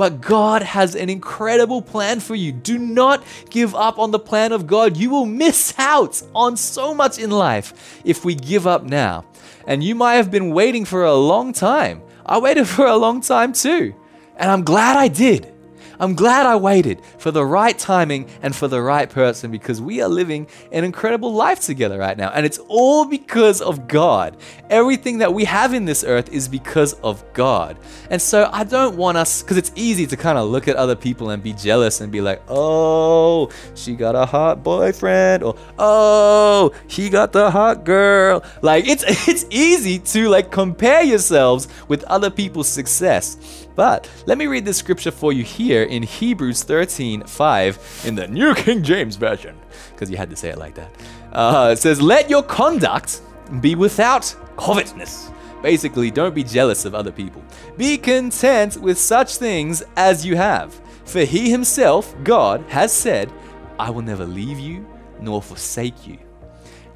But 0.00 0.22
God 0.22 0.62
has 0.62 0.94
an 0.94 1.10
incredible 1.10 1.82
plan 1.82 2.20
for 2.20 2.34
you. 2.34 2.52
Do 2.52 2.78
not 2.78 3.22
give 3.50 3.74
up 3.74 3.98
on 3.98 4.12
the 4.12 4.18
plan 4.18 4.50
of 4.50 4.66
God. 4.66 4.96
You 4.96 5.10
will 5.10 5.26
miss 5.26 5.74
out 5.76 6.22
on 6.34 6.56
so 6.56 6.94
much 6.94 7.18
in 7.18 7.28
life 7.28 8.00
if 8.02 8.24
we 8.24 8.34
give 8.34 8.66
up 8.66 8.82
now. 8.82 9.26
And 9.66 9.84
you 9.84 9.94
might 9.94 10.14
have 10.14 10.30
been 10.30 10.54
waiting 10.54 10.86
for 10.86 11.04
a 11.04 11.14
long 11.14 11.52
time. 11.52 12.00
I 12.24 12.38
waited 12.38 12.66
for 12.76 12.86
a 12.86 12.96
long 12.96 13.20
time 13.20 13.52
too. 13.52 13.94
And 14.38 14.50
I'm 14.50 14.64
glad 14.64 14.96
I 14.96 15.08
did. 15.08 15.52
I'm 16.00 16.14
glad 16.14 16.46
I 16.46 16.56
waited 16.56 17.02
for 17.18 17.30
the 17.30 17.44
right 17.44 17.78
timing 17.78 18.26
and 18.40 18.56
for 18.56 18.68
the 18.68 18.80
right 18.80 19.08
person 19.08 19.50
because 19.50 19.82
we 19.82 20.00
are 20.00 20.08
living 20.08 20.46
an 20.72 20.82
incredible 20.82 21.32
life 21.34 21.60
together 21.60 21.98
right 21.98 22.16
now. 22.16 22.30
And 22.30 22.46
it's 22.46 22.58
all 22.68 23.04
because 23.04 23.60
of 23.60 23.86
God. 23.86 24.38
Everything 24.70 25.18
that 25.18 25.34
we 25.34 25.44
have 25.44 25.74
in 25.74 25.84
this 25.84 26.02
earth 26.02 26.32
is 26.32 26.48
because 26.48 26.94
of 26.94 27.22
God. 27.34 27.76
And 28.08 28.20
so 28.20 28.48
I 28.50 28.64
don't 28.64 28.96
want 28.96 29.18
us, 29.18 29.42
because 29.42 29.58
it's 29.58 29.72
easy 29.74 30.06
to 30.06 30.16
kind 30.16 30.38
of 30.38 30.48
look 30.48 30.68
at 30.68 30.76
other 30.76 30.96
people 30.96 31.30
and 31.30 31.42
be 31.42 31.52
jealous 31.52 32.00
and 32.00 32.10
be 32.10 32.22
like, 32.22 32.40
oh, 32.48 33.50
she 33.74 33.94
got 33.94 34.16
a 34.16 34.24
hot 34.24 34.62
boyfriend, 34.62 35.42
or 35.42 35.54
oh, 35.78 36.72
he 36.88 37.10
got 37.10 37.32
the 37.32 37.50
hot 37.50 37.84
girl. 37.84 38.42
Like 38.62 38.88
it's 38.88 39.04
it's 39.28 39.44
easy 39.50 39.98
to 39.98 40.28
like 40.30 40.50
compare 40.50 41.02
yourselves 41.02 41.68
with 41.88 42.04
other 42.04 42.30
people's 42.30 42.68
success. 42.68 43.59
But 43.74 44.10
let 44.26 44.38
me 44.38 44.46
read 44.46 44.64
this 44.64 44.76
scripture 44.76 45.10
for 45.10 45.32
you 45.32 45.44
here 45.44 45.84
in 45.84 46.02
Hebrews 46.02 46.62
13 46.64 47.24
5 47.24 48.02
in 48.06 48.14
the 48.14 48.28
New 48.28 48.54
King 48.54 48.82
James 48.82 49.16
Version, 49.16 49.56
because 49.92 50.10
you 50.10 50.16
had 50.16 50.30
to 50.30 50.36
say 50.36 50.50
it 50.50 50.58
like 50.58 50.74
that. 50.74 50.90
Uh, 51.32 51.70
it 51.72 51.78
says, 51.78 52.00
Let 52.00 52.28
your 52.28 52.42
conduct 52.42 53.22
be 53.60 53.74
without 53.74 54.34
covetousness. 54.56 55.30
Basically, 55.62 56.10
don't 56.10 56.34
be 56.34 56.42
jealous 56.42 56.84
of 56.84 56.94
other 56.94 57.12
people. 57.12 57.42
Be 57.76 57.98
content 57.98 58.78
with 58.78 58.98
such 58.98 59.36
things 59.36 59.82
as 59.96 60.24
you 60.24 60.36
have. 60.36 60.74
For 61.04 61.24
he 61.24 61.50
himself, 61.50 62.14
God, 62.24 62.64
has 62.68 62.92
said, 62.92 63.32
I 63.78 63.90
will 63.90 64.02
never 64.02 64.24
leave 64.24 64.58
you 64.58 64.86
nor 65.20 65.42
forsake 65.42 66.06
you. 66.06 66.18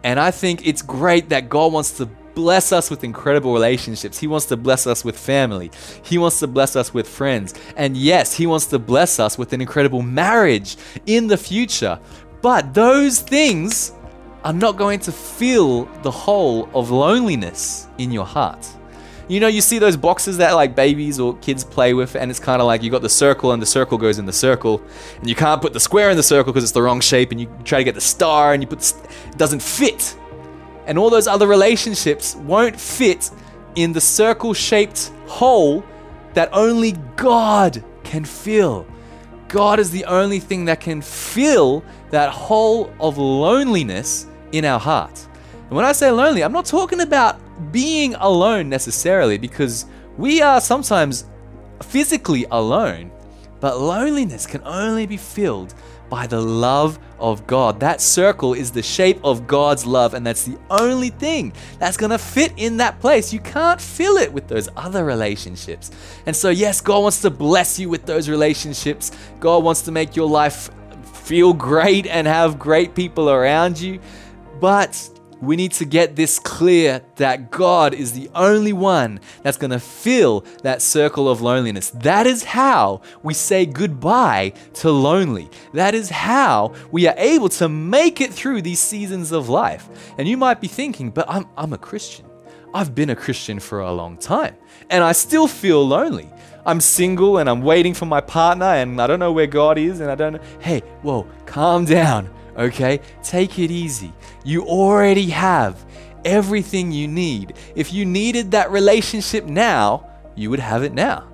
And 0.03 0.21
I 0.21 0.31
think 0.31 0.67
it's 0.67 0.83
great 0.83 1.31
that 1.31 1.49
God 1.49 1.73
wants 1.73 1.97
to 1.99 2.09
bless 2.35 2.73
us 2.73 2.91
with 2.91 3.05
incredible 3.05 3.53
relationships. 3.53 4.19
He 4.19 4.27
wants 4.27 4.47
to 4.47 4.57
bless 4.57 4.87
us 4.87 5.05
with 5.05 5.19
family. 5.19 5.71
He 6.03 6.19
wants 6.19 6.41
to 6.41 6.47
bless 6.47 6.77
us 6.77 6.93
with 6.93 7.09
friends. 7.09 7.55
And 7.77 7.97
yes, 7.97 8.35
He 8.35 8.47
wants 8.47 8.67
to 8.67 8.79
bless 8.79 9.19
us 9.21 9.39
with 9.39 9.53
an 9.53 9.61
incredible 9.61 10.03
marriage 10.03 10.77
in 11.07 11.27
the 11.27 11.37
future. 11.37 11.99
But 12.43 12.75
those 12.75 13.21
things 13.21 13.93
are 14.45 14.53
not 14.53 14.77
going 14.77 15.01
to 15.01 15.13
fill 15.13 15.87
the 16.03 16.11
hole 16.11 16.69
of 16.75 16.91
loneliness 16.91 17.89
in 17.99 18.13
your 18.13 18.27
heart. 18.27 18.69
You 19.27 19.41
know, 19.41 19.47
you 19.47 19.63
see 19.63 19.79
those 19.79 19.97
boxes 19.97 20.37
that 20.37 20.53
like 20.53 20.77
babies 20.77 21.19
or 21.19 21.35
kids 21.39 21.65
play 21.65 21.95
with, 21.95 22.15
and 22.15 22.31
it's 22.31 22.41
kind 22.41 22.61
of 22.61 22.67
like 22.67 22.83
you 22.83 22.91
got 22.91 23.01
the 23.01 23.09
circle 23.09 23.53
and 23.53 23.63
the 23.63 23.67
circle 23.67 23.97
goes 23.97 24.19
in 24.19 24.27
the 24.27 24.35
circle, 24.35 24.83
and 25.19 25.29
you 25.29 25.35
can't 25.35 25.63
put 25.63 25.73
the 25.73 25.81
square 25.81 26.11
in 26.11 26.19
the 26.19 26.23
circle 26.23 26.53
because 26.53 26.63
it's 26.63 26.75
the 26.75 26.83
wrong 26.83 27.01
shape, 27.01 27.31
and 27.31 27.41
you 27.41 27.49
try 27.65 27.79
to 27.79 27.85
get 27.85 27.95
the 27.95 28.03
star 28.03 28.53
and 28.53 28.63
you 28.63 28.67
put 28.67 28.83
st- 28.83 29.03
it 29.31 29.39
doesn't 29.39 29.63
fit 29.63 30.15
and 30.87 30.99
all 30.99 31.11
those 31.11 31.27
other 31.27 31.47
relationships 31.47 32.37
won't 32.37 32.79
fit 32.79 33.31
in 33.75 33.93
the 33.93 34.01
circle 34.01 34.55
shaped 34.55 35.13
hole 35.27 35.85
that 36.35 36.49
only 36.53 36.93
God 37.17 37.83
can 38.03 38.25
fill. 38.25 38.87
God 39.49 39.79
is 39.79 39.91
the 39.91 40.05
only 40.05 40.41
thing 40.41 40.65
that 40.65 40.81
can 40.81 41.01
fill 41.01 41.85
that 42.11 42.31
hole 42.31 42.93
of 43.01 43.19
loneliness 43.19 44.27
in 44.53 44.65
our 44.65 44.81
heart. 44.81 45.27
And 45.53 45.71
when 45.71 45.85
I 45.85 45.93
say 45.93 46.11
lonely, 46.11 46.43
I'm 46.43 46.53
not 46.53 46.67
talking 46.67 47.01
about 47.01 47.41
being 47.73 48.15
alone 48.17 48.69
necessarily, 48.69 49.39
because 49.39 49.87
we 50.19 50.43
are 50.43 50.61
sometimes 50.61 51.27
physically 51.83 52.47
alone, 52.51 53.11
but 53.65 53.81
loneliness 53.81 54.47
can 54.47 54.61
only 54.67 55.07
be 55.07 55.17
filled 55.17 55.73
by 56.11 56.27
the 56.27 56.39
love 56.39 56.99
of 57.19 57.47
God. 57.47 57.81
That 57.81 58.03
circle 58.03 58.53
is 58.53 58.71
the 58.71 58.83
shape 58.83 59.19
of 59.25 59.47
God's 59.47 59.87
love, 59.87 60.13
and 60.13 60.27
that's 60.27 60.45
the 60.45 60.59
only 60.69 61.09
thing 61.09 61.51
that's 61.79 61.97
going 61.97 62.11
to 62.11 62.19
fit 62.19 62.53
in 62.59 62.77
that 62.77 63.01
place. 63.01 63.33
You 63.33 63.41
can't 63.41 63.81
fill 63.81 64.19
it 64.19 64.31
with 64.31 64.49
those 64.49 64.69
other 64.77 65.07
relationships. 65.07 65.91
And 66.27 66.37
so, 66.37 66.51
yes, 66.51 66.83
God 66.83 67.05
wants 67.05 67.23
to 67.23 67.31
bless 67.31 67.79
you 67.79 67.89
with 67.89 68.05
those 68.05 68.29
relationships. 68.29 69.13
God 69.41 69.65
wants 69.65 69.81
to 69.81 69.93
make 69.93 70.15
your 70.15 70.29
life 70.29 70.69
feel 71.15 71.55
great 71.55 72.07
and 72.07 72.27
have 72.27 72.59
great 72.59 72.95
people 72.95 73.31
around 73.31 73.81
you. 73.81 73.99
But 74.61 75.09
we 75.47 75.57
need 75.57 75.73
to 75.73 75.85
get 75.85 76.17
this 76.17 76.39
clear 76.39 77.03
that 77.17 77.51
God 77.51 77.95
is 77.95 78.13
the 78.13 78.31
only 78.35 78.73
one 78.73 79.21
that's 79.43 79.57
going 79.57 79.71
to 79.71 79.81
fill 79.81 80.45
that 80.63 80.83
circle 80.83 81.29
of 81.29 81.41
loneliness. 81.41 81.91
That 81.91 82.27
is 82.27 82.45
how 82.45 83.03
we 83.23 83.35
say 83.35 83.67
goodbye 83.67 84.53
to 84.75 84.91
lonely. 84.91 85.51
That 85.73 85.95
is 85.95 86.11
how 86.11 86.75
we 86.91 87.07
are 87.07 87.15
able 87.17 87.49
to 87.51 87.69
make 87.69 88.21
it 88.21 88.33
through 88.33 88.63
these 88.63 88.81
seasons 88.81 89.33
of 89.33 89.49
life. 89.49 89.89
And 90.19 90.29
you 90.29 90.37
might 90.37 90.61
be 90.61 90.69
thinking, 90.69 91.11
but 91.11 91.27
I'm, 91.29 91.47
I'm 91.57 91.73
a 91.73 91.79
Christian. 91.79 92.27
I've 92.75 92.95
been 92.95 93.11
a 93.11 93.17
Christian 93.17 93.61
for 93.61 93.81
a 93.81 93.93
long 93.93 94.17
time 94.17 94.57
and 94.91 95.05
I 95.05 95.13
still 95.13 95.47
feel 95.47 95.87
lonely. 95.87 96.29
I'm 96.67 96.81
single 96.81 97.39
and 97.39 97.49
I'm 97.49 97.63
waiting 97.63 97.95
for 97.95 98.07
my 98.07 98.21
partner 98.21 98.65
and 98.65 99.01
I 99.01 99.07
don't 99.07 99.21
know 99.21 99.33
where 99.33 99.47
God 99.47 99.79
is 99.79 100.01
and 100.01 100.11
I 100.11 100.15
don't 100.15 100.35
know. 100.35 100.41
Hey, 100.61 100.81
whoa, 101.03 101.27
calm 101.47 101.85
down, 101.85 102.29
okay? 102.57 103.01
Take 103.23 103.59
it 103.59 103.71
easy. 103.71 104.13
You 104.45 104.65
already 104.65 105.31
have 105.31 105.85
everything 106.25 106.93
you 106.93 107.09
need. 107.09 107.55
If 107.75 107.93
you 107.93 108.05
needed 108.05 108.51
that 108.53 108.71
relationship 108.71 109.45
now, 109.45 110.09
you 110.35 110.51
would 110.51 110.61
have 110.61 110.83
it 110.83 110.93
now. 110.93 111.29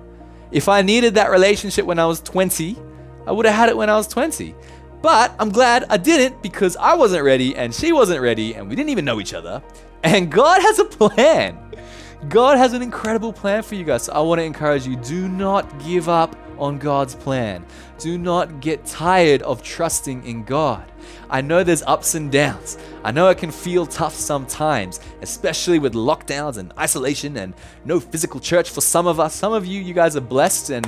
If 0.51 0.67
I 0.67 0.81
needed 0.81 1.15
that 1.15 1.31
relationship 1.31 1.85
when 1.85 1.99
I 1.99 2.05
was 2.05 2.21
20, 2.21 2.77
I 3.25 3.31
would 3.31 3.45
have 3.45 3.55
had 3.55 3.69
it 3.69 3.77
when 3.77 3.89
I 3.89 3.95
was 3.95 4.07
20. 4.07 4.53
But 5.01 5.33
I'm 5.39 5.49
glad 5.49 5.85
I 5.89 5.97
didn't 5.97 6.41
because 6.43 6.75
I 6.77 6.93
wasn't 6.93 7.23
ready 7.23 7.55
and 7.55 7.73
she 7.73 7.91
wasn't 7.91 8.21
ready 8.21 8.53
and 8.53 8.69
we 8.69 8.75
didn't 8.75 8.89
even 8.89 9.05
know 9.05 9.19
each 9.19 9.33
other. 9.33 9.63
And 10.03 10.31
God 10.31 10.61
has 10.61 10.79
a 10.79 10.85
plan. 10.85 11.57
God 12.29 12.57
has 12.57 12.73
an 12.73 12.81
incredible 12.81 13.33
plan 13.33 13.63
for 13.63 13.75
you 13.75 13.83
guys. 13.83 14.03
So 14.03 14.13
I 14.13 14.19
want 14.19 14.39
to 14.39 14.43
encourage 14.43 14.85
you 14.85 14.95
do 14.97 15.27
not 15.27 15.83
give 15.83 16.07
up 16.07 16.35
on 16.61 16.77
God's 16.77 17.15
plan. 17.15 17.65
Do 17.97 18.17
not 18.17 18.61
get 18.61 18.85
tired 18.85 19.41
of 19.41 19.63
trusting 19.63 20.25
in 20.25 20.43
God. 20.43 20.89
I 21.29 21.41
know 21.41 21.63
there's 21.63 21.81
ups 21.83 22.15
and 22.15 22.31
downs. 22.31 22.77
I 23.03 23.11
know 23.11 23.29
it 23.29 23.37
can 23.37 23.51
feel 23.51 23.85
tough 23.85 24.13
sometimes, 24.13 24.99
especially 25.21 25.79
with 25.79 25.93
lockdowns 25.93 26.57
and 26.57 26.71
isolation 26.77 27.37
and 27.37 27.53
no 27.83 27.99
physical 27.99 28.39
church 28.39 28.69
for 28.69 28.81
some 28.81 29.07
of 29.07 29.19
us. 29.19 29.33
Some 29.33 29.53
of 29.53 29.65
you, 29.65 29.81
you 29.81 29.93
guys 29.93 30.15
are 30.15 30.21
blessed 30.21 30.69
and 30.69 30.85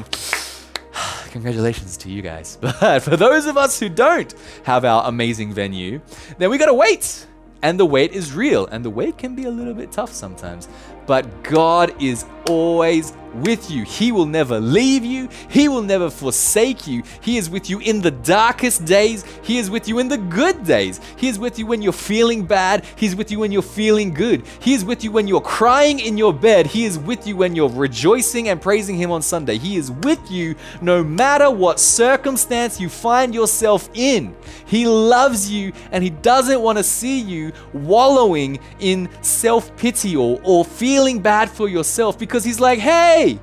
congratulations 1.32 1.98
to 1.98 2.10
you 2.10 2.22
guys. 2.22 2.58
But 2.80 3.02
for 3.02 3.18
those 3.18 3.46
of 3.48 3.58
us 3.58 3.80
who 3.80 3.90
don't 3.90 4.34
have 4.64 4.86
our 4.86 5.08
amazing 5.08 5.54
venue, 5.54 6.02
then 6.38 6.50
we 6.50 6.58
gotta 6.58 6.74
wait. 6.74 7.26
And 7.64 7.80
the 7.80 7.86
wait 7.86 8.12
is 8.12 8.34
real, 8.34 8.68
and 8.68 8.84
the 8.84 8.90
wait 8.90 9.18
can 9.18 9.36
be 9.36 9.46
a 9.46 9.50
little 9.50 9.74
bit 9.74 9.90
tough 9.90 10.12
sometimes. 10.12 10.68
But 11.06 11.44
God 11.44 11.96
is 12.02 12.26
always 12.50 13.14
with 13.34 13.72
you. 13.72 13.84
He 13.84 14.12
will 14.12 14.26
never 14.26 14.60
leave 14.60 15.04
you. 15.04 15.30
He 15.50 15.68
will 15.68 15.82
never 15.82 16.10
forsake 16.10 16.88
you. 16.88 17.04
He 17.22 17.38
is 17.38 17.50
with 17.50 17.70
you 17.70 17.80
in 17.80 18.02
the 18.02 18.12
darkest 18.12 18.86
days. 18.86 19.26
He 19.44 19.58
is 19.58 19.70
with 19.70 19.88
you 19.88 20.00
in 20.00 20.08
the 20.08 20.18
good 20.18 20.64
days. 20.64 21.00
He 21.18 21.28
is 21.28 21.40
with 21.40 21.58
you 21.58 21.66
when 21.66 21.82
you're 21.82 21.94
feeling 21.94 22.46
bad. 22.46 22.86
He's 22.96 23.16
with 23.16 23.32
you 23.32 23.40
when 23.40 23.52
you're 23.52 23.62
feeling 23.62 24.14
good. 24.14 24.46
He 24.62 24.74
is 24.74 24.86
with 24.86 25.04
you 25.04 25.12
when 25.12 25.28
you're 25.28 25.42
crying 25.42 26.00
in 26.00 26.18
your 26.18 26.34
bed. 26.34 26.68
He 26.68 26.86
is 26.86 27.00
with 27.00 27.26
you 27.28 27.36
when 27.36 27.56
you're 27.56 27.70
rejoicing 27.70 28.50
and 28.50 28.62
praising 28.62 28.96
Him 28.96 29.12
on 29.12 29.22
Sunday. 29.22 29.58
He 29.58 29.78
is 29.78 29.92
with 29.92 30.30
you 30.30 30.56
no 30.82 31.04
matter 31.04 31.50
what 31.50 31.80
circumstance 31.80 32.80
you 32.80 32.90
find 32.90 33.34
yourself 33.34 33.90
in. 33.94 34.36
He 34.66 34.86
loves 34.88 35.52
you 35.52 35.74
and 35.92 36.04
He 36.04 36.10
doesn't 36.10 36.62
want 36.62 36.78
to 36.78 36.84
see 36.84 37.20
you 37.20 37.52
wallowing 37.74 38.60
in 38.80 39.10
self 39.22 39.76
pity 39.78 40.16
or, 40.16 40.40
or 40.44 40.66
feeling 40.66 41.20
bad 41.20 41.50
for 41.50 41.68
yourself 41.68 42.18
because 42.20 42.33
He's 42.42 42.60
like, 42.60 42.80
hey, 42.80 43.38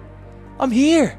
I'm 0.59 0.71
here. 0.71 1.19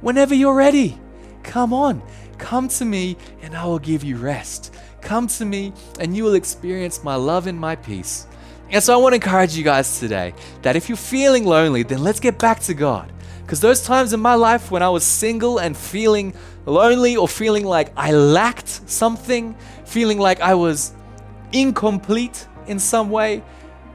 Whenever 0.00 0.34
you're 0.34 0.54
ready, 0.54 0.98
come 1.42 1.72
on, 1.72 2.02
come 2.38 2.68
to 2.68 2.84
me 2.84 3.16
and 3.42 3.56
I 3.56 3.64
will 3.64 3.78
give 3.78 4.02
you 4.02 4.16
rest. 4.16 4.74
come 5.00 5.26
to 5.26 5.44
me 5.44 5.72
and 5.98 6.16
you 6.16 6.24
will 6.24 6.34
experience 6.34 7.02
my 7.02 7.14
love 7.14 7.46
and 7.46 7.58
my 7.58 7.76
peace. 7.76 8.26
And 8.70 8.82
so 8.82 8.94
I 8.94 8.96
want 8.96 9.12
to 9.12 9.16
encourage 9.16 9.56
you 9.56 9.64
guys 9.64 9.98
today 9.98 10.34
that 10.62 10.76
if 10.76 10.88
you're 10.88 10.96
feeling 10.96 11.44
lonely, 11.44 11.82
then 11.82 12.02
let's 12.04 12.20
get 12.20 12.38
back 12.38 12.60
to 12.60 12.74
God. 12.74 13.12
Because 13.42 13.60
those 13.60 13.82
times 13.82 14.12
in 14.12 14.20
my 14.20 14.34
life 14.34 14.70
when 14.70 14.82
I 14.82 14.88
was 14.88 15.04
single 15.04 15.58
and 15.58 15.76
feeling 15.76 16.34
lonely 16.66 17.16
or 17.16 17.26
feeling 17.26 17.64
like 17.64 17.92
I 17.96 18.12
lacked 18.12 18.68
something, 18.88 19.56
feeling 19.84 20.18
like 20.18 20.40
I 20.40 20.54
was 20.54 20.92
incomplete 21.52 22.46
in 22.66 22.78
some 22.78 23.10
way, 23.10 23.42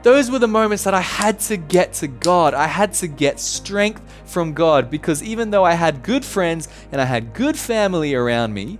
those 0.06 0.30
were 0.30 0.38
the 0.38 0.46
moments 0.46 0.84
that 0.84 0.94
I 0.94 1.00
had 1.00 1.40
to 1.40 1.56
get 1.56 1.94
to 1.94 2.06
God. 2.06 2.54
I 2.54 2.68
had 2.68 2.92
to 2.94 3.08
get 3.08 3.40
strength 3.40 4.00
from 4.24 4.52
God 4.52 4.88
because 4.88 5.20
even 5.20 5.50
though 5.50 5.64
I 5.64 5.72
had 5.72 6.04
good 6.04 6.24
friends 6.24 6.68
and 6.92 7.00
I 7.00 7.04
had 7.04 7.34
good 7.34 7.58
family 7.58 8.14
around 8.14 8.54
me, 8.54 8.78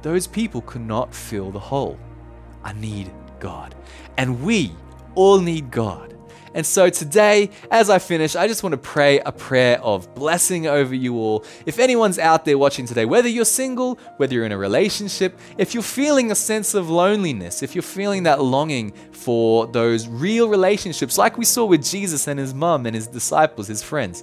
those 0.00 0.26
people 0.26 0.62
could 0.62 0.80
not 0.80 1.14
fill 1.14 1.50
the 1.50 1.60
hole. 1.60 1.98
I 2.62 2.72
need 2.72 3.12
God. 3.40 3.74
And 4.16 4.42
we 4.42 4.72
all 5.14 5.38
need 5.38 5.70
God. 5.70 6.16
And 6.54 6.64
so 6.64 6.88
today, 6.88 7.50
as 7.70 7.90
I 7.90 7.98
finish, 7.98 8.36
I 8.36 8.46
just 8.46 8.62
want 8.62 8.72
to 8.72 8.78
pray 8.78 9.18
a 9.20 9.32
prayer 9.32 9.80
of 9.82 10.14
blessing 10.14 10.66
over 10.68 10.94
you 10.94 11.16
all. 11.16 11.44
If 11.66 11.80
anyone's 11.80 12.18
out 12.18 12.44
there 12.44 12.56
watching 12.56 12.86
today, 12.86 13.04
whether 13.04 13.28
you're 13.28 13.44
single, 13.44 13.98
whether 14.18 14.32
you're 14.32 14.46
in 14.46 14.52
a 14.52 14.58
relationship, 14.58 15.38
if 15.58 15.74
you're 15.74 15.82
feeling 15.82 16.30
a 16.30 16.34
sense 16.36 16.74
of 16.74 16.88
loneliness, 16.88 17.62
if 17.62 17.74
you're 17.74 17.82
feeling 17.82 18.22
that 18.22 18.40
longing 18.40 18.92
for 19.10 19.66
those 19.66 20.06
real 20.06 20.48
relationships, 20.48 21.18
like 21.18 21.36
we 21.36 21.44
saw 21.44 21.64
with 21.64 21.84
Jesus 21.84 22.28
and 22.28 22.38
his 22.38 22.54
mum 22.54 22.86
and 22.86 22.94
his 22.94 23.08
disciples, 23.08 23.66
his 23.66 23.82
friends, 23.82 24.22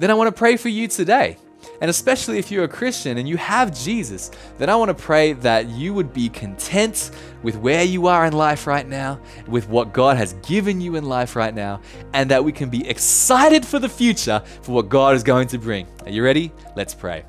then 0.00 0.10
I 0.10 0.14
want 0.14 0.28
to 0.28 0.38
pray 0.38 0.56
for 0.56 0.68
you 0.68 0.88
today. 0.88 1.36
And 1.80 1.88
especially 1.88 2.38
if 2.38 2.50
you're 2.50 2.64
a 2.64 2.68
Christian 2.68 3.18
and 3.18 3.28
you 3.28 3.36
have 3.36 3.76
Jesus, 3.78 4.30
then 4.58 4.68
I 4.68 4.76
want 4.76 4.88
to 4.88 4.94
pray 4.94 5.34
that 5.34 5.68
you 5.68 5.94
would 5.94 6.12
be 6.12 6.28
content 6.28 7.10
with 7.42 7.56
where 7.56 7.84
you 7.84 8.06
are 8.06 8.26
in 8.26 8.32
life 8.32 8.66
right 8.66 8.86
now, 8.86 9.20
with 9.46 9.68
what 9.68 9.92
God 9.92 10.16
has 10.16 10.34
given 10.46 10.80
you 10.80 10.96
in 10.96 11.04
life 11.04 11.36
right 11.36 11.54
now, 11.54 11.80
and 12.12 12.30
that 12.30 12.44
we 12.44 12.52
can 12.52 12.70
be 12.70 12.86
excited 12.88 13.64
for 13.64 13.78
the 13.78 13.88
future 13.88 14.42
for 14.62 14.72
what 14.72 14.88
God 14.88 15.14
is 15.14 15.22
going 15.22 15.48
to 15.48 15.58
bring. 15.58 15.86
Are 16.04 16.10
you 16.10 16.24
ready? 16.24 16.52
Let's 16.76 16.94
pray. 16.94 17.24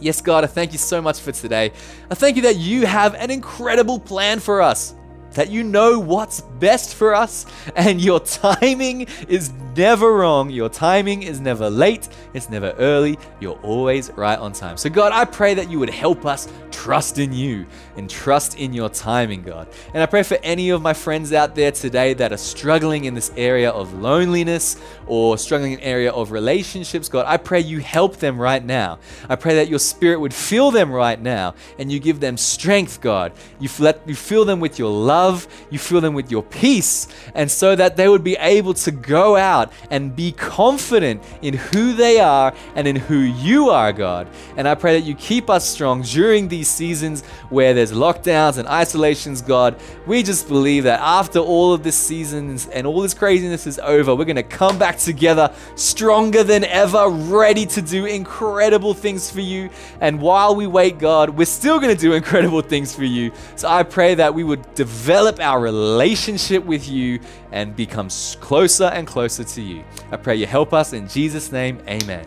Yes, 0.00 0.20
God, 0.20 0.42
I 0.42 0.48
thank 0.48 0.72
you 0.72 0.78
so 0.78 1.00
much 1.00 1.20
for 1.20 1.30
today. 1.30 1.72
I 2.10 2.14
thank 2.14 2.36
you 2.36 2.42
that 2.42 2.56
you 2.56 2.86
have 2.86 3.14
an 3.14 3.30
incredible 3.30 4.00
plan 4.00 4.40
for 4.40 4.60
us 4.60 4.94
that 5.34 5.50
you 5.50 5.62
know 5.62 5.98
what's 5.98 6.40
best 6.40 6.94
for 6.94 7.14
us, 7.14 7.46
and 7.76 8.00
your 8.00 8.20
timing 8.20 9.06
is 9.28 9.52
never 9.76 10.12
wrong. 10.12 10.50
Your 10.50 10.68
timing 10.68 11.22
is 11.22 11.40
never 11.40 11.70
late, 11.70 12.08
it's 12.34 12.50
never 12.50 12.72
early. 12.72 13.18
You're 13.40 13.58
always 13.62 14.10
right 14.12 14.38
on 14.38 14.52
time. 14.52 14.76
So, 14.76 14.90
God, 14.90 15.12
I 15.12 15.24
pray 15.24 15.54
that 15.54 15.70
you 15.70 15.78
would 15.78 15.90
help 15.90 16.26
us 16.26 16.48
trust 16.70 17.18
in 17.18 17.32
you 17.32 17.66
and 17.96 18.08
trust 18.08 18.58
in 18.58 18.72
your 18.72 18.88
timing, 18.88 19.42
God. 19.42 19.68
And 19.94 20.02
I 20.02 20.06
pray 20.06 20.22
for 20.22 20.38
any 20.42 20.70
of 20.70 20.82
my 20.82 20.92
friends 20.92 21.32
out 21.32 21.54
there 21.54 21.70
today 21.70 22.14
that 22.14 22.32
are 22.32 22.38
struggling 22.38 23.04
in 23.04 23.14
this 23.14 23.30
area 23.36 23.70
of 23.70 23.94
loneliness 23.94 24.80
or 25.06 25.38
struggling 25.38 25.72
in 25.72 25.78
an 25.78 25.84
area 25.84 26.10
of 26.10 26.32
relationships, 26.32 27.08
God, 27.08 27.26
I 27.28 27.36
pray 27.36 27.60
you 27.60 27.78
help 27.78 28.16
them 28.16 28.40
right 28.40 28.64
now. 28.64 28.98
I 29.28 29.36
pray 29.36 29.54
that 29.56 29.68
your 29.68 29.78
spirit 29.78 30.18
would 30.20 30.34
fill 30.34 30.70
them 30.70 30.90
right 30.90 31.20
now 31.20 31.54
and 31.78 31.92
you 31.92 32.00
give 32.00 32.20
them 32.20 32.36
strength, 32.36 33.00
God. 33.00 33.32
You, 33.60 33.68
let, 33.78 34.00
you 34.08 34.14
fill 34.14 34.44
them 34.44 34.58
with 34.58 34.78
your 34.78 34.90
love, 34.90 35.21
you 35.70 35.78
fill 35.78 36.00
them 36.00 36.14
with 36.14 36.30
your 36.30 36.42
peace, 36.42 37.08
and 37.34 37.50
so 37.50 37.76
that 37.76 37.96
they 37.96 38.08
would 38.08 38.24
be 38.24 38.36
able 38.36 38.74
to 38.74 38.90
go 38.90 39.36
out 39.36 39.72
and 39.90 40.14
be 40.14 40.32
confident 40.32 41.22
in 41.42 41.54
who 41.54 41.92
they 41.92 42.20
are 42.20 42.54
and 42.74 42.86
in 42.88 42.96
who 42.96 43.18
you 43.18 43.70
are, 43.70 43.92
God. 43.92 44.26
And 44.56 44.66
I 44.68 44.74
pray 44.74 44.98
that 44.98 45.06
you 45.06 45.14
keep 45.14 45.48
us 45.48 45.68
strong 45.68 46.02
during 46.02 46.48
these 46.48 46.68
seasons 46.68 47.22
where 47.50 47.74
there's 47.74 47.92
lockdowns 47.92 48.58
and 48.58 48.66
isolations, 48.68 49.42
God. 49.42 49.80
We 50.06 50.22
just 50.22 50.48
believe 50.48 50.84
that 50.84 51.00
after 51.00 51.38
all 51.38 51.72
of 51.72 51.82
this 51.82 51.96
seasons 51.96 52.66
and 52.66 52.86
all 52.86 53.00
this 53.00 53.14
craziness 53.14 53.66
is 53.66 53.78
over, 53.78 54.14
we're 54.14 54.24
going 54.24 54.36
to 54.36 54.42
come 54.42 54.78
back 54.78 54.98
together 54.98 55.52
stronger 55.76 56.42
than 56.42 56.64
ever, 56.64 57.08
ready 57.08 57.66
to 57.66 57.82
do 57.82 58.06
incredible 58.06 58.94
things 58.94 59.30
for 59.30 59.40
you. 59.40 59.70
And 60.00 60.20
while 60.20 60.56
we 60.56 60.66
wait, 60.66 60.98
God, 60.98 61.30
we're 61.30 61.44
still 61.44 61.78
going 61.78 61.94
to 61.94 62.00
do 62.00 62.14
incredible 62.14 62.62
things 62.62 62.94
for 62.94 63.04
you. 63.04 63.30
So 63.56 63.68
I 63.68 63.82
pray 63.82 64.14
that 64.16 64.34
we 64.34 64.42
would 64.44 64.74
develop 64.74 65.11
our 65.40 65.60
relationship 65.60 66.64
with 66.64 66.88
you 66.88 67.20
and 67.50 67.74
become 67.76 68.08
closer 68.40 68.84
and 68.84 69.06
closer 69.06 69.44
to 69.44 69.62
you. 69.62 69.84
I 70.10 70.16
pray 70.16 70.36
you 70.36 70.46
help 70.46 70.72
us 70.72 70.92
in 70.92 71.08
Jesus' 71.08 71.52
name. 71.52 71.80
Amen. 71.88 72.26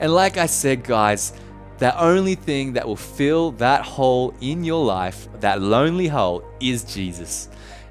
And 0.00 0.14
like 0.14 0.36
I 0.36 0.46
said, 0.46 0.84
guys, 0.84 1.32
the 1.78 1.98
only 2.00 2.34
thing 2.34 2.72
that 2.74 2.86
will 2.86 2.96
fill 2.96 3.52
that 3.52 3.82
hole 3.82 4.34
in 4.40 4.64
your 4.64 4.84
life, 4.84 5.28
that 5.40 5.62
lonely 5.62 6.08
hole, 6.08 6.42
is 6.60 6.82
Jesus. 6.84 7.48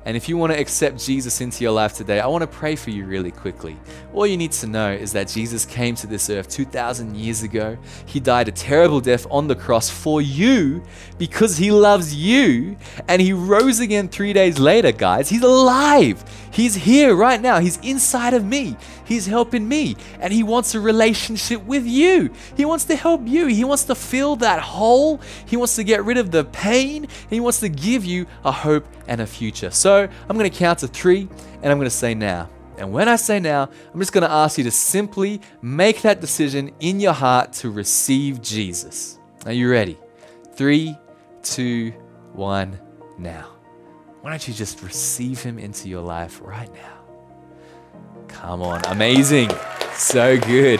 And 0.07 0.15
if 0.15 0.29
you 0.29 0.37
want 0.37 0.53
to 0.53 0.57
accept 0.57 1.05
Jesus 1.05 1.41
into 1.41 1.65
your 1.65 1.73
life 1.73 1.93
today, 1.93 2.21
I 2.21 2.27
want 2.27 2.41
to 2.41 2.47
pray 2.47 2.77
for 2.77 2.91
you 2.91 3.05
really 3.05 3.29
quickly. 3.29 3.75
All 4.13 4.25
you 4.25 4.37
need 4.37 4.53
to 4.53 4.65
know 4.65 4.89
is 4.89 5.11
that 5.11 5.27
Jesus 5.27 5.65
came 5.65 5.95
to 5.95 6.07
this 6.07 6.29
earth 6.29 6.47
2,000 6.47 7.17
years 7.17 7.43
ago. 7.43 7.77
He 8.05 8.21
died 8.21 8.47
a 8.47 8.53
terrible 8.53 9.01
death 9.01 9.27
on 9.29 9.49
the 9.49 9.55
cross 9.55 9.89
for 9.89 10.21
you 10.21 10.81
because 11.17 11.57
he 11.57 11.71
loves 11.71 12.15
you. 12.15 12.77
And 13.09 13.21
he 13.21 13.33
rose 13.33 13.81
again 13.81 14.07
three 14.07 14.31
days 14.31 14.57
later, 14.57 14.93
guys. 14.93 15.27
He's 15.27 15.43
alive. 15.43 16.23
He's 16.53 16.75
here 16.75 17.13
right 17.13 17.41
now. 17.41 17.59
He's 17.59 17.75
inside 17.79 18.33
of 18.33 18.45
me. 18.45 18.77
He's 19.07 19.25
helping 19.25 19.67
me. 19.67 19.95
And 20.19 20.33
He 20.33 20.43
wants 20.43 20.75
a 20.75 20.79
relationship 20.79 21.63
with 21.63 21.85
you. 21.85 22.31
He 22.55 22.65
wants 22.65 22.85
to 22.85 22.95
help 22.95 23.27
you. 23.27 23.47
He 23.47 23.63
wants 23.63 23.85
to 23.85 23.95
fill 23.95 24.35
that 24.37 24.59
hole. 24.61 25.21
He 25.45 25.57
wants 25.57 25.75
to 25.77 25.83
get 25.83 26.03
rid 26.03 26.17
of 26.17 26.31
the 26.31 26.43
pain. 26.43 27.07
He 27.29 27.39
wants 27.39 27.59
to 27.61 27.69
give 27.69 28.05
you 28.05 28.25
a 28.43 28.51
hope 28.51 28.85
and 29.07 29.21
a 29.21 29.27
future. 29.27 29.71
So 29.71 30.07
I'm 30.29 30.37
going 30.37 30.49
to 30.49 30.57
count 30.57 30.79
to 30.79 30.87
three 30.87 31.29
and 31.61 31.71
I'm 31.71 31.77
going 31.77 31.89
to 31.89 31.89
say 31.89 32.13
now. 32.13 32.49
And 32.77 32.91
when 32.91 33.09
I 33.09 33.15
say 33.15 33.39
now, 33.39 33.69
I'm 33.93 33.99
just 33.99 34.13
going 34.13 34.23
to 34.23 34.31
ask 34.31 34.57
you 34.57 34.63
to 34.65 34.71
simply 34.71 35.41
make 35.61 36.03
that 36.03 36.21
decision 36.21 36.71
in 36.79 36.99
your 36.99 37.13
heart 37.13 37.53
to 37.53 37.71
receive 37.71 38.41
Jesus. 38.41 39.17
Are 39.45 39.51
you 39.51 39.71
ready? 39.71 39.97
Three, 40.53 40.95
two, 41.41 41.91
one, 42.33 42.79
now. 43.17 43.47
Why 44.21 44.29
don't 44.29 44.47
you 44.47 44.53
just 44.53 44.83
receive 44.83 45.41
him 45.41 45.57
into 45.57 45.89
your 45.89 46.01
life 46.01 46.39
right 46.43 46.71
now? 46.73 46.96
Come 48.27 48.61
on, 48.61 48.81
amazing. 48.85 49.49
So 49.93 50.37
good. 50.39 50.79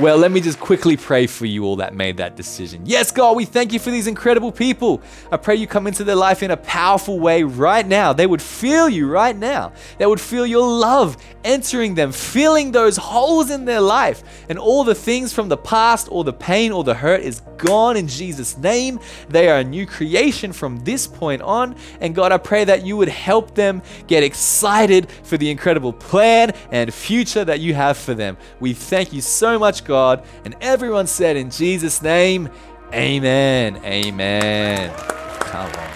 Well, 0.00 0.16
let 0.16 0.32
me 0.32 0.40
just 0.40 0.58
quickly 0.58 0.96
pray 0.96 1.26
for 1.26 1.44
you 1.44 1.66
all 1.66 1.76
that 1.76 1.94
made 1.94 2.16
that 2.16 2.34
decision. 2.34 2.80
Yes, 2.86 3.12
God, 3.12 3.36
we 3.36 3.44
thank 3.44 3.70
you 3.70 3.78
for 3.78 3.90
these 3.90 4.06
incredible 4.06 4.50
people. 4.50 5.02
I 5.30 5.36
pray 5.36 5.56
you 5.56 5.66
come 5.66 5.86
into 5.86 6.04
their 6.04 6.16
life 6.16 6.42
in 6.42 6.52
a 6.52 6.56
powerful 6.56 7.20
way 7.20 7.42
right 7.42 7.86
now. 7.86 8.14
They 8.14 8.26
would 8.26 8.40
feel 8.40 8.88
you 8.88 9.10
right 9.10 9.36
now. 9.36 9.74
They 9.98 10.06
would 10.06 10.20
feel 10.20 10.46
your 10.46 10.66
love 10.66 11.18
entering 11.44 11.94
them, 11.94 12.12
filling 12.12 12.72
those 12.72 12.96
holes 12.96 13.50
in 13.50 13.66
their 13.66 13.82
life. 13.82 14.22
And 14.48 14.58
all 14.58 14.84
the 14.84 14.94
things 14.94 15.34
from 15.34 15.50
the 15.50 15.58
past, 15.58 16.08
or 16.10 16.24
the 16.24 16.32
pain, 16.32 16.72
or 16.72 16.82
the 16.82 16.94
hurt 16.94 17.20
is 17.20 17.42
gone 17.58 17.98
in 17.98 18.08
Jesus' 18.08 18.56
name. 18.56 19.00
They 19.28 19.50
are 19.50 19.58
a 19.58 19.64
new 19.64 19.86
creation 19.86 20.50
from 20.54 20.80
this 20.80 21.06
point 21.06 21.42
on. 21.42 21.76
And 22.00 22.14
God, 22.14 22.32
I 22.32 22.38
pray 22.38 22.64
that 22.64 22.86
you 22.86 22.96
would 22.96 23.08
help 23.08 23.54
them 23.54 23.82
get 24.06 24.22
excited 24.22 25.10
for 25.24 25.36
the 25.36 25.50
incredible 25.50 25.92
plan 25.92 26.52
and 26.70 26.92
future 26.92 27.44
that 27.44 27.60
you 27.60 27.74
have 27.74 27.98
for 27.98 28.14
them. 28.14 28.38
We 28.60 28.72
thank 28.72 29.12
you 29.12 29.20
so 29.20 29.58
much, 29.58 29.84
God. 29.90 30.24
And 30.44 30.56
everyone 30.60 31.06
said 31.06 31.36
in 31.36 31.50
Jesus' 31.50 32.00
name, 32.00 32.48
Amen. 32.92 33.76
Amen. 33.84 34.92
Come 35.40 35.70
on. 35.70 35.90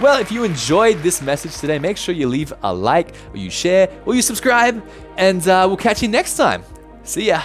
Well, 0.00 0.20
if 0.20 0.32
you 0.32 0.42
enjoyed 0.42 0.98
this 0.98 1.22
message 1.22 1.56
today, 1.58 1.78
make 1.78 1.96
sure 1.96 2.14
you 2.14 2.26
leave 2.26 2.52
a 2.62 2.74
like, 2.74 3.14
or 3.32 3.36
you 3.36 3.50
share, 3.50 3.88
or 4.06 4.14
you 4.14 4.22
subscribe, 4.22 4.82
and 5.16 5.46
uh, 5.46 5.64
we'll 5.68 5.76
catch 5.76 6.02
you 6.02 6.08
next 6.08 6.36
time. 6.36 6.64
See 7.04 7.26
ya. 7.26 7.42